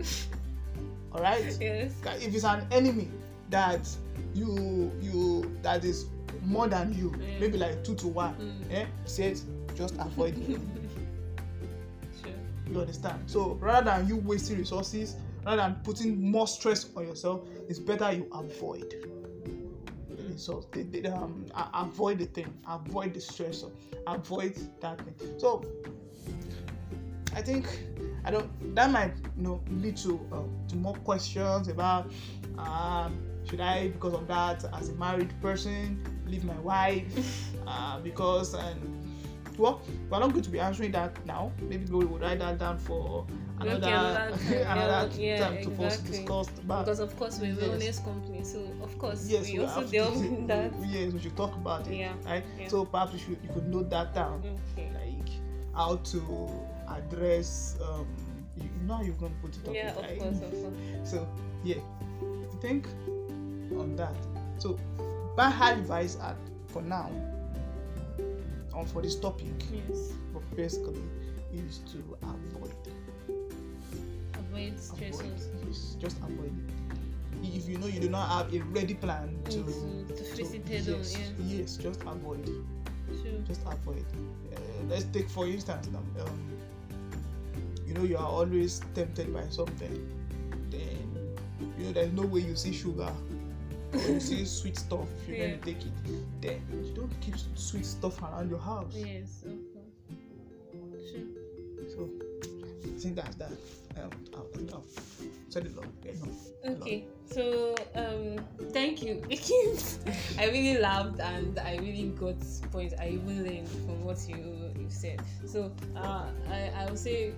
all 1.12 1.20
right 1.22 1.56
Yes. 1.60 1.92
If 2.20 2.34
it's 2.34 2.44
an 2.44 2.66
enemy 2.70 3.08
that 3.50 3.88
you 4.34 4.90
you 5.00 5.56
that 5.62 5.84
is 5.84 6.06
more 6.42 6.66
than 6.68 6.92
you 6.92 7.10
Mm. 7.10 7.40
maybe 7.40 7.58
like 7.58 7.84
two 7.84 7.94
to 7.96 8.08
one 8.08 8.34
Mm. 8.34 8.72
eh 8.72 8.86
says 9.04 9.44
just 9.74 9.94
avoid 9.98 10.34
enemy 10.34 10.58
Sure. 12.22 12.32
you 12.72 12.80
understand 12.80 13.22
so 13.26 13.54
rather 13.60 13.84
than 13.90 14.08
you 14.08 14.16
wasting 14.16 14.58
resources 14.58 15.16
rather 15.44 15.56
than 15.62 15.76
putting 15.84 16.30
more 16.30 16.46
stress 16.48 16.86
on 16.96 17.06
yourself 17.06 17.42
it's 17.68 17.78
better 17.78 18.12
you 18.12 18.28
avoid 18.32 18.94
the 20.34 20.66
They, 20.72 20.82
the, 20.82 21.00
the, 21.00 21.14
um, 21.14 21.46
avoid 21.74 22.18
the 22.18 22.26
thing. 22.26 22.52
Avoid 22.68 23.14
the 23.14 23.20
stress 23.20 23.64
avoid 24.06 24.56
that 24.80 25.00
thing. 25.00 25.14
So 25.38 25.64
i 27.36 27.42
think 27.42 27.66
i 28.24 28.30
don't 28.30 28.48
that 28.76 28.90
might 28.90 29.12
you 29.36 29.42
know 29.42 29.60
lead 29.68 29.96
to 29.96 30.20
um, 30.32 30.48
to 30.68 30.76
more 30.76 30.94
questions 30.94 31.68
about 31.68 32.12
um 32.58 33.18
should 33.44 33.60
i 33.60 33.88
because 33.88 34.14
of 34.14 34.26
that 34.28 34.64
as 34.72 34.88
a 34.88 34.94
married 34.94 35.32
person 35.42 36.00
leave 36.26 36.44
my 36.44 36.58
wife? 36.60 37.50
Uh, 37.66 37.98
because 38.00 38.52
and 38.52 38.78
well 39.56 39.80
we're 40.10 40.18
not 40.18 40.30
going 40.32 40.42
to 40.42 40.50
be 40.50 40.60
answering 40.60 40.92
that 40.92 41.24
now. 41.24 41.50
Maybe 41.62 41.90
we 41.90 42.04
will 42.04 42.18
write 42.18 42.40
that 42.40 42.58
down 42.58 42.76
for 42.76 43.26
another 43.60 43.86
another 43.86 44.30
time. 44.48 44.78
another 44.78 45.10
Yeah, 45.16 45.38
time 45.38 45.56
to 45.62 45.70
first 45.70 46.00
exactly. 46.00 46.18
discuss 46.18 46.48
about 46.58 46.84
Because 46.84 47.00
of 47.00 47.16
course 47.16 47.40
we're 47.40 47.52
a 47.52 47.56
Yes. 47.56 47.68
wellness 48.00 48.04
company, 48.04 48.44
so 48.44 48.58
of 48.82 48.98
course 48.98 49.26
yes 49.28 49.46
we 49.46 49.58
we 49.58 49.64
also 49.64 49.84
delve 49.84 50.14
to, 50.18 50.26
in 50.26 50.46
that. 50.46 50.72
yes 50.86 51.12
we 51.12 51.20
should 51.20 51.36
talk 51.36 51.54
about 51.56 51.86
it 51.88 51.94
Yeah, 51.94 52.12
right 52.26 52.44
yeah. 52.58 52.68
so 52.68 52.84
perhaps 52.84 53.12
you 53.14 53.18
should 53.18 53.38
you 53.42 53.50
could 53.54 53.68
note 53.68 53.90
that 53.90 54.14
down 54.14 54.42
Okay. 54.72 54.88
like 54.94 55.28
how 55.74 55.96
to 55.96 56.48
address 56.88 57.76
um 57.82 58.06
you, 58.56 58.64
you 58.64 58.86
know 58.86 59.00
you're 59.02 59.14
going 59.16 59.32
to 59.34 59.38
put 59.40 59.56
it 59.56 59.68
up 59.68 59.74
Yeah, 59.74 59.90
of 59.90 60.02
right? 60.02 60.18
course, 60.18 60.40
of 60.40 60.50
course. 60.50 60.74
so 61.10 61.26
yeah 61.64 61.76
I 62.22 62.56
think 62.60 62.86
on 63.78 63.96
that 63.96 64.14
so 64.58 64.78
my 65.36 65.48
advice 65.72 66.16
at 66.22 66.36
for 66.68 66.82
now 66.82 67.10
on 68.74 68.86
for 68.86 69.02
this 69.02 69.16
topic 69.16 69.46
Yes. 69.72 70.12
but 70.32 70.42
basically 70.56 71.02
is 71.52 71.78
to 71.92 71.98
avoid 72.22 72.63
Avoid 74.54 74.76
stressors. 74.78 75.48
yes, 75.66 75.96
just 76.00 76.18
avoid 76.18 76.52
it 77.42 77.54
if 77.56 77.68
you 77.68 77.76
know 77.78 77.86
you 77.86 78.00
do 78.00 78.08
not 78.08 78.28
have 78.30 78.54
a 78.54 78.60
ready 78.72 78.94
plan 78.94 79.28
to 79.46 79.62
to, 79.62 80.14
to 80.16 80.24
face 80.24 80.52
it 80.54 80.66
head 80.68 80.88
on, 80.88 80.98
yes, 81.00 81.18
yeah. 81.38 81.58
yes 81.58 81.76
just 81.76 82.00
avoid 82.02 82.46
Sure. 83.22 83.40
just 83.46 83.60
avoid 83.66 84.04
uh, 84.54 84.58
let's 84.88 85.04
take 85.12 85.28
for 85.28 85.46
instance 85.46 85.88
now 85.92 85.98
um, 86.24 86.38
you 87.86 87.94
know 87.94 88.02
you 88.04 88.16
are 88.16 88.26
always 88.26 88.80
tempted 88.94 89.32
by 89.32 89.44
something 89.48 89.94
then 90.70 91.36
you 91.78 91.84
know 91.86 91.92
there's 91.92 92.12
no 92.12 92.22
way 92.22 92.40
you 92.40 92.56
see 92.56 92.72
sugar 92.72 93.12
or 93.92 93.98
you 94.08 94.20
see 94.20 94.44
sweet 94.58 94.76
stuff 94.76 95.06
if 95.28 95.36
you're 95.36 95.48
Yeah. 95.48 95.56
to 95.56 95.60
take 95.60 95.84
it 95.84 95.92
then 96.40 96.62
you 96.72 96.92
don't 96.94 97.12
keep 97.20 97.34
sweet 97.54 97.84
stuff 97.86 98.22
around 98.22 98.48
your 98.50 98.58
house 98.60 98.94
Yes, 98.96 99.42
of 99.44 99.58
course. 99.72 101.10
Sure. 101.10 101.28
so 101.88 102.08
i 102.84 102.98
think 102.98 103.16
that's 103.16 103.34
that 103.36 103.52
um, 103.96 104.10
I'll, 104.34 104.48
I'll 104.72 104.84
said 105.48 105.66
it 105.66 105.76
long 105.76 105.92
enough 106.04 106.54
Okay, 106.66 107.04
so 107.26 107.74
um, 107.94 108.42
thank 108.72 109.02
you. 109.02 109.22
I 110.38 110.46
really 110.46 110.78
loved 110.80 111.20
and 111.20 111.58
I 111.58 111.76
really 111.76 112.08
got 112.18 112.36
points. 112.72 112.94
I 112.98 113.08
even 113.08 113.44
learned 113.44 113.68
from 113.68 114.02
what 114.04 114.18
you 114.26 114.72
you 114.78 114.86
said. 114.88 115.20
So 115.46 115.70
uh, 115.94 116.24
I 116.50 116.72
I 116.74 116.86
would 116.86 116.98
say 116.98 117.34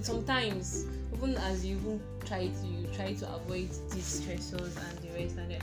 sometimes 0.00 0.86
even 1.14 1.36
as 1.36 1.64
you 1.64 1.76
even 1.76 2.00
try 2.24 2.48
to 2.48 2.66
you 2.66 2.88
try 2.94 3.12
to 3.12 3.34
avoid 3.34 3.68
these 3.92 4.20
stressors 4.20 4.74
and 4.88 4.98
the 5.02 5.12
rest 5.14 5.36
and 5.36 5.50
then 5.50 5.62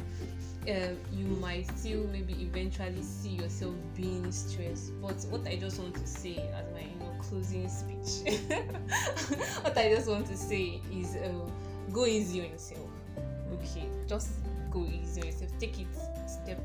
um, 0.66 0.98
you 1.12 1.26
might 1.26 1.68
still 1.78 2.08
maybe 2.12 2.34
eventually 2.42 3.02
see 3.02 3.30
yourself 3.30 3.74
being 3.96 4.32
stressed. 4.32 4.94
But 5.02 5.16
what 5.30 5.48
I 5.48 5.58
just 5.58 5.80
want 5.80 5.96
to 5.96 6.08
say 6.08 6.38
as 6.38 6.66
my 6.74 6.86
closing 7.34 7.68
speech, 7.68 8.32
what 9.62 9.76
I 9.76 9.90
just 9.90 10.08
want 10.08 10.28
to 10.28 10.38
say 10.38 10.80
is 10.92 11.18
um, 11.26 11.52
go 11.92 12.06
easy 12.06 12.42
on 12.42 12.52
yourself. 12.52 12.90
Okay, 13.54 13.88
just 14.08 14.30
go 14.70 14.86
easy 14.86 15.22
on 15.22 15.28
yourself. 15.28 15.52
Take 15.60 15.80
it 15.80 15.88
step 16.28 16.62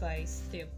by 0.00 0.24
step. 0.24 0.68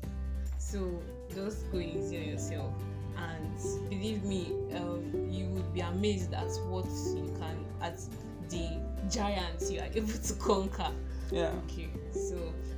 So 0.58 1.00
just 1.34 1.72
go 1.72 1.78
easy 1.78 2.18
on 2.18 2.24
yourself. 2.24 2.74
And 3.16 3.88
believe 3.88 4.24
me, 4.24 4.52
um, 4.74 5.28
you 5.30 5.46
would 5.46 5.72
be 5.72 5.80
amazed 5.80 6.34
at 6.34 6.50
what 6.68 6.84
you 7.16 7.34
can, 7.40 7.64
at 7.80 7.98
the 8.50 8.78
giants 9.10 9.70
you 9.70 9.80
are 9.80 9.88
able 9.94 10.08
to 10.08 10.34
conquer 10.34 10.90
yeah 11.30 11.50
okay 11.64 11.88
so 12.12 12.36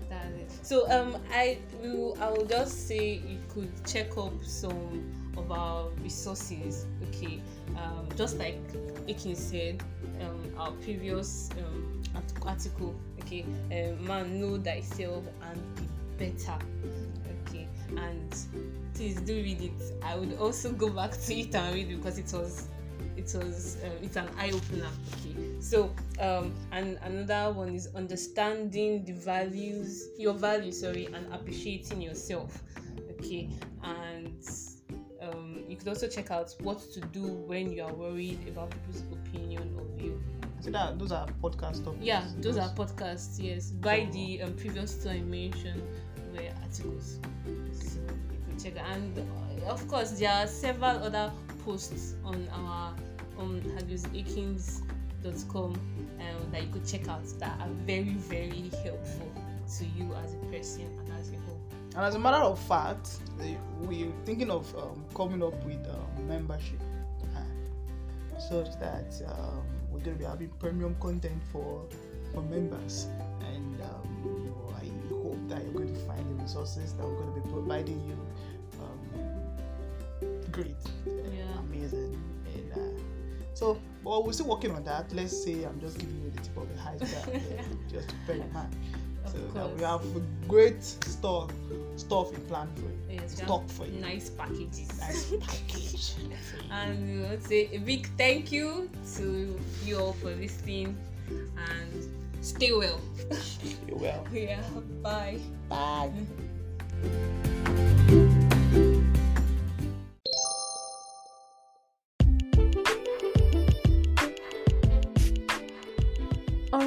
that's 0.08 0.34
it 0.34 0.66
so 0.66 0.90
um 0.90 1.16
i 1.32 1.56
will 1.80 2.16
i 2.20 2.28
will 2.28 2.44
just 2.44 2.88
say 2.88 3.22
you 3.26 3.38
could 3.48 3.70
check 3.86 4.16
up 4.18 4.32
some 4.42 5.19
of 5.36 5.50
our 5.52 5.88
resources 6.02 6.86
okay 7.08 7.40
um 7.76 8.08
just 8.16 8.38
like 8.38 8.58
Akin 9.08 9.34
said 9.34 9.82
um 10.20 10.52
our 10.58 10.72
previous 10.72 11.50
um 11.58 12.02
article. 12.46 12.94
okay 13.20 13.44
um, 13.72 14.06
man 14.06 14.40
know 14.40 14.58
thyself 14.58 15.24
and 15.50 15.76
be 15.76 15.82
better 16.18 16.58
okay 17.48 17.68
and 17.96 18.36
please 18.94 19.20
do 19.22 19.34
read 19.34 19.60
it. 19.62 19.94
I 20.02 20.16
would 20.16 20.36
also 20.38 20.72
go 20.72 20.90
back 20.90 21.12
to 21.12 21.34
it 21.34 21.54
and 21.54 21.74
read 21.74 21.90
it 21.90 21.96
because 21.96 22.18
it 22.18 22.30
was 22.32 22.68
it 23.16 23.32
was 23.34 23.76
um, 23.84 23.92
it's 24.02 24.16
an 24.16 24.28
eye 24.38 24.50
opener 24.50 24.88
okay. 25.14 25.36
So 25.60 25.94
um 26.20 26.52
and 26.72 26.98
another 27.02 27.52
one 27.52 27.74
is 27.74 27.88
understanding 27.94 29.04
the 29.04 29.12
values 29.12 30.08
your 30.18 30.34
values 30.34 30.80
sorry 30.80 31.06
and 31.06 31.32
appreciating 31.32 32.02
yourself 32.02 32.62
okay 33.12 33.48
and 33.82 34.44
you 35.70 35.76
could 35.76 35.88
also 35.88 36.08
check 36.08 36.30
out 36.30 36.54
what 36.60 36.80
to 36.92 37.00
do 37.00 37.22
when 37.22 37.72
you 37.72 37.82
are 37.84 37.92
worried 37.92 38.46
about 38.48 38.70
people's 38.70 39.02
opinion 39.12 39.76
of 39.78 40.02
you. 40.02 40.20
So 40.60 40.70
that 40.70 40.98
those 40.98 41.12
are 41.12 41.26
podcast 41.42 41.84
topics. 41.84 42.02
Yeah 42.04 42.24
those 42.38 42.58
are 42.58 42.68
podcasts 42.70 43.38
yes. 43.42 43.70
By 43.70 44.08
the 44.12 44.42
um, 44.42 44.54
previous 44.54 45.02
two 45.02 45.10
i 45.10 45.20
mentioned 45.20 45.82
were 46.32 46.50
articles. 46.62 47.18
So 47.72 47.98
you 48.00 48.38
could 48.48 48.62
check 48.62 48.74
that. 48.74 48.86
and 48.92 49.18
uh, 49.18 49.70
of 49.70 49.86
course 49.88 50.10
there 50.12 50.30
are 50.30 50.46
several 50.46 51.02
other 51.02 51.32
posts 51.64 52.14
on 52.24 52.48
our 52.52 52.94
on 53.38 53.60
hagisakins.com 53.78 55.72
um, 55.74 56.50
that 56.52 56.62
you 56.62 56.68
could 56.72 56.86
check 56.86 57.08
out 57.08 57.24
that 57.38 57.58
are 57.60 57.68
very 57.86 58.14
very 58.14 58.70
helpful 58.84 59.32
to 59.78 59.84
you 59.96 60.12
as 60.24 60.34
a 60.34 60.38
person 60.52 60.82
and 60.82 61.12
as 61.18 61.30
a 61.30 61.36
whole 61.46 61.59
And 61.96 62.04
as 62.04 62.14
a 62.14 62.18
matter 62.18 62.36
of 62.36 62.58
fact, 62.58 63.18
eh, 63.42 63.54
we're 63.80 64.12
thinking 64.24 64.50
of 64.50 64.72
um, 64.76 65.04
coming 65.14 65.42
up 65.42 65.54
with 65.64 65.84
um, 65.88 66.28
membership 66.28 66.80
uh, 67.36 68.38
so 68.40 68.62
that 68.80 69.20
um, 69.26 69.62
we're 69.90 70.00
going 70.00 70.16
to 70.16 70.18
be 70.18 70.24
having 70.24 70.48
premium 70.60 70.94
content 71.00 71.42
for 71.52 71.84
for 72.32 72.42
members. 72.42 73.08
And 73.40 73.80
um, 73.82 74.54
I 74.76 74.84
hope 75.12 75.38
that 75.48 75.62
you're 75.64 75.72
going 75.72 75.92
to 75.92 76.00
find 76.06 76.24
the 76.30 76.42
resources 76.42 76.92
that 76.94 77.04
we're 77.04 77.16
going 77.16 77.34
to 77.34 77.40
be 77.40 77.50
providing 77.52 78.00
you. 78.04 78.16
Um, 78.80 80.50
great, 80.52 80.76
Yeah. 81.06 81.58
amazing, 81.58 82.22
and 82.54 82.72
uh, 82.72 83.00
so. 83.54 83.78
But 84.02 84.24
we're 84.24 84.32
still 84.32 84.46
working 84.48 84.70
on 84.70 84.82
that. 84.84 85.12
Let's 85.12 85.44
say 85.44 85.64
I'm 85.64 85.78
just 85.78 85.98
giving 85.98 86.22
you 86.22 86.30
the 86.30 86.40
tip 86.40 86.56
of 86.56 86.68
the 86.74 86.80
iceberg, 87.04 87.42
yeah, 87.50 87.62
just 87.90 88.08
to 88.08 88.14
bear 88.26 88.36
in 88.36 88.50
mind. 88.52 88.74
So 89.32 89.70
we 89.76 89.82
have 89.82 90.02
great 90.48 90.82
stuff, 90.82 91.50
stuff 91.96 92.32
in 92.34 92.40
plan 92.42 92.68
for 92.74 92.82
you, 92.82 92.98
Yes, 93.20 93.36
stock 93.36 93.68
for 93.68 93.86
you, 93.86 94.00
nice 94.00 94.30
packages. 94.30 94.88
Nice 94.98 95.32
package. 95.40 96.14
and 96.70 97.06
we 97.06 97.22
want 97.22 97.42
to 97.42 97.48
say 97.48 97.68
a 97.72 97.78
big 97.78 98.08
thank 98.16 98.50
you 98.52 98.90
to 99.16 99.58
you 99.84 99.98
all 99.98 100.12
for 100.14 100.30
listening. 100.30 100.96
And 101.28 102.08
stay 102.40 102.72
well. 102.72 103.00
You're 103.86 103.98
well. 103.98 104.26
yeah 104.32 104.62
bye. 105.02 105.38
Bye. 105.68 106.10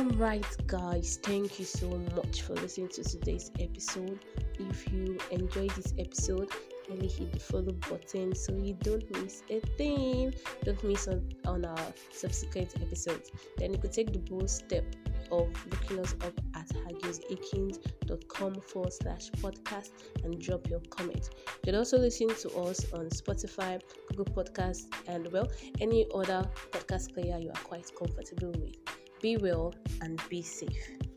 Alright, 0.04 0.58
guys, 0.68 1.18
thank 1.24 1.60
you 1.60 1.64
so 1.64 1.88
much 2.14 2.42
for 2.42 2.56
listening 2.56 2.90
to 2.90 3.04
today's 3.06 3.52
episode. 3.58 4.20
If 4.60 4.92
you 4.92 5.18
enjoyed 5.32 5.70
this 5.70 5.94
episode, 5.98 6.50
kindly 6.86 7.08
hit 7.08 7.32
the 7.32 7.40
follow 7.40 7.72
button 7.90 8.36
so 8.36 8.52
you 8.54 8.74
don't 8.82 9.10
miss 9.22 9.44
a 9.50 9.62
thing. 9.78 10.34
Don't 10.66 10.84
miss 10.84 11.08
on, 11.08 11.32
on 11.46 11.64
our 11.64 11.94
subsequent 12.12 12.74
episodes. 12.82 13.32
Then 13.56 13.72
you 13.72 13.80
could 13.80 13.94
take 13.94 14.12
the 14.12 14.20
bold 14.20 14.50
step 14.50 14.84
of 15.32 15.48
looking 15.72 16.00
us 16.00 16.16
up 16.16 16.34
at 16.54 16.68
haggiesekins.com 16.68 18.60
forward 18.60 18.92
slash 18.92 19.32
podcast 19.32 19.92
and 20.26 20.38
drop 20.42 20.70
your 20.70 20.82
comment. 20.90 21.30
You 21.46 21.72
can 21.72 21.76
also 21.76 21.98
listen 21.98 22.28
to 22.28 22.50
us 22.58 22.92
on 22.92 23.08
Spotify, 23.08 23.82
Google 24.10 24.44
Podcasts, 24.44 24.84
and 25.08 25.32
well, 25.32 25.48
any 25.80 26.06
other 26.14 26.46
podcast 26.72 27.14
player 27.14 27.38
you 27.40 27.52
are 27.52 27.64
quite 27.64 27.90
comfortable 27.98 28.52
with. 28.60 28.76
Be 29.24 29.38
well 29.38 29.74
and 30.02 30.20
be 30.28 30.42
safe. 30.42 31.13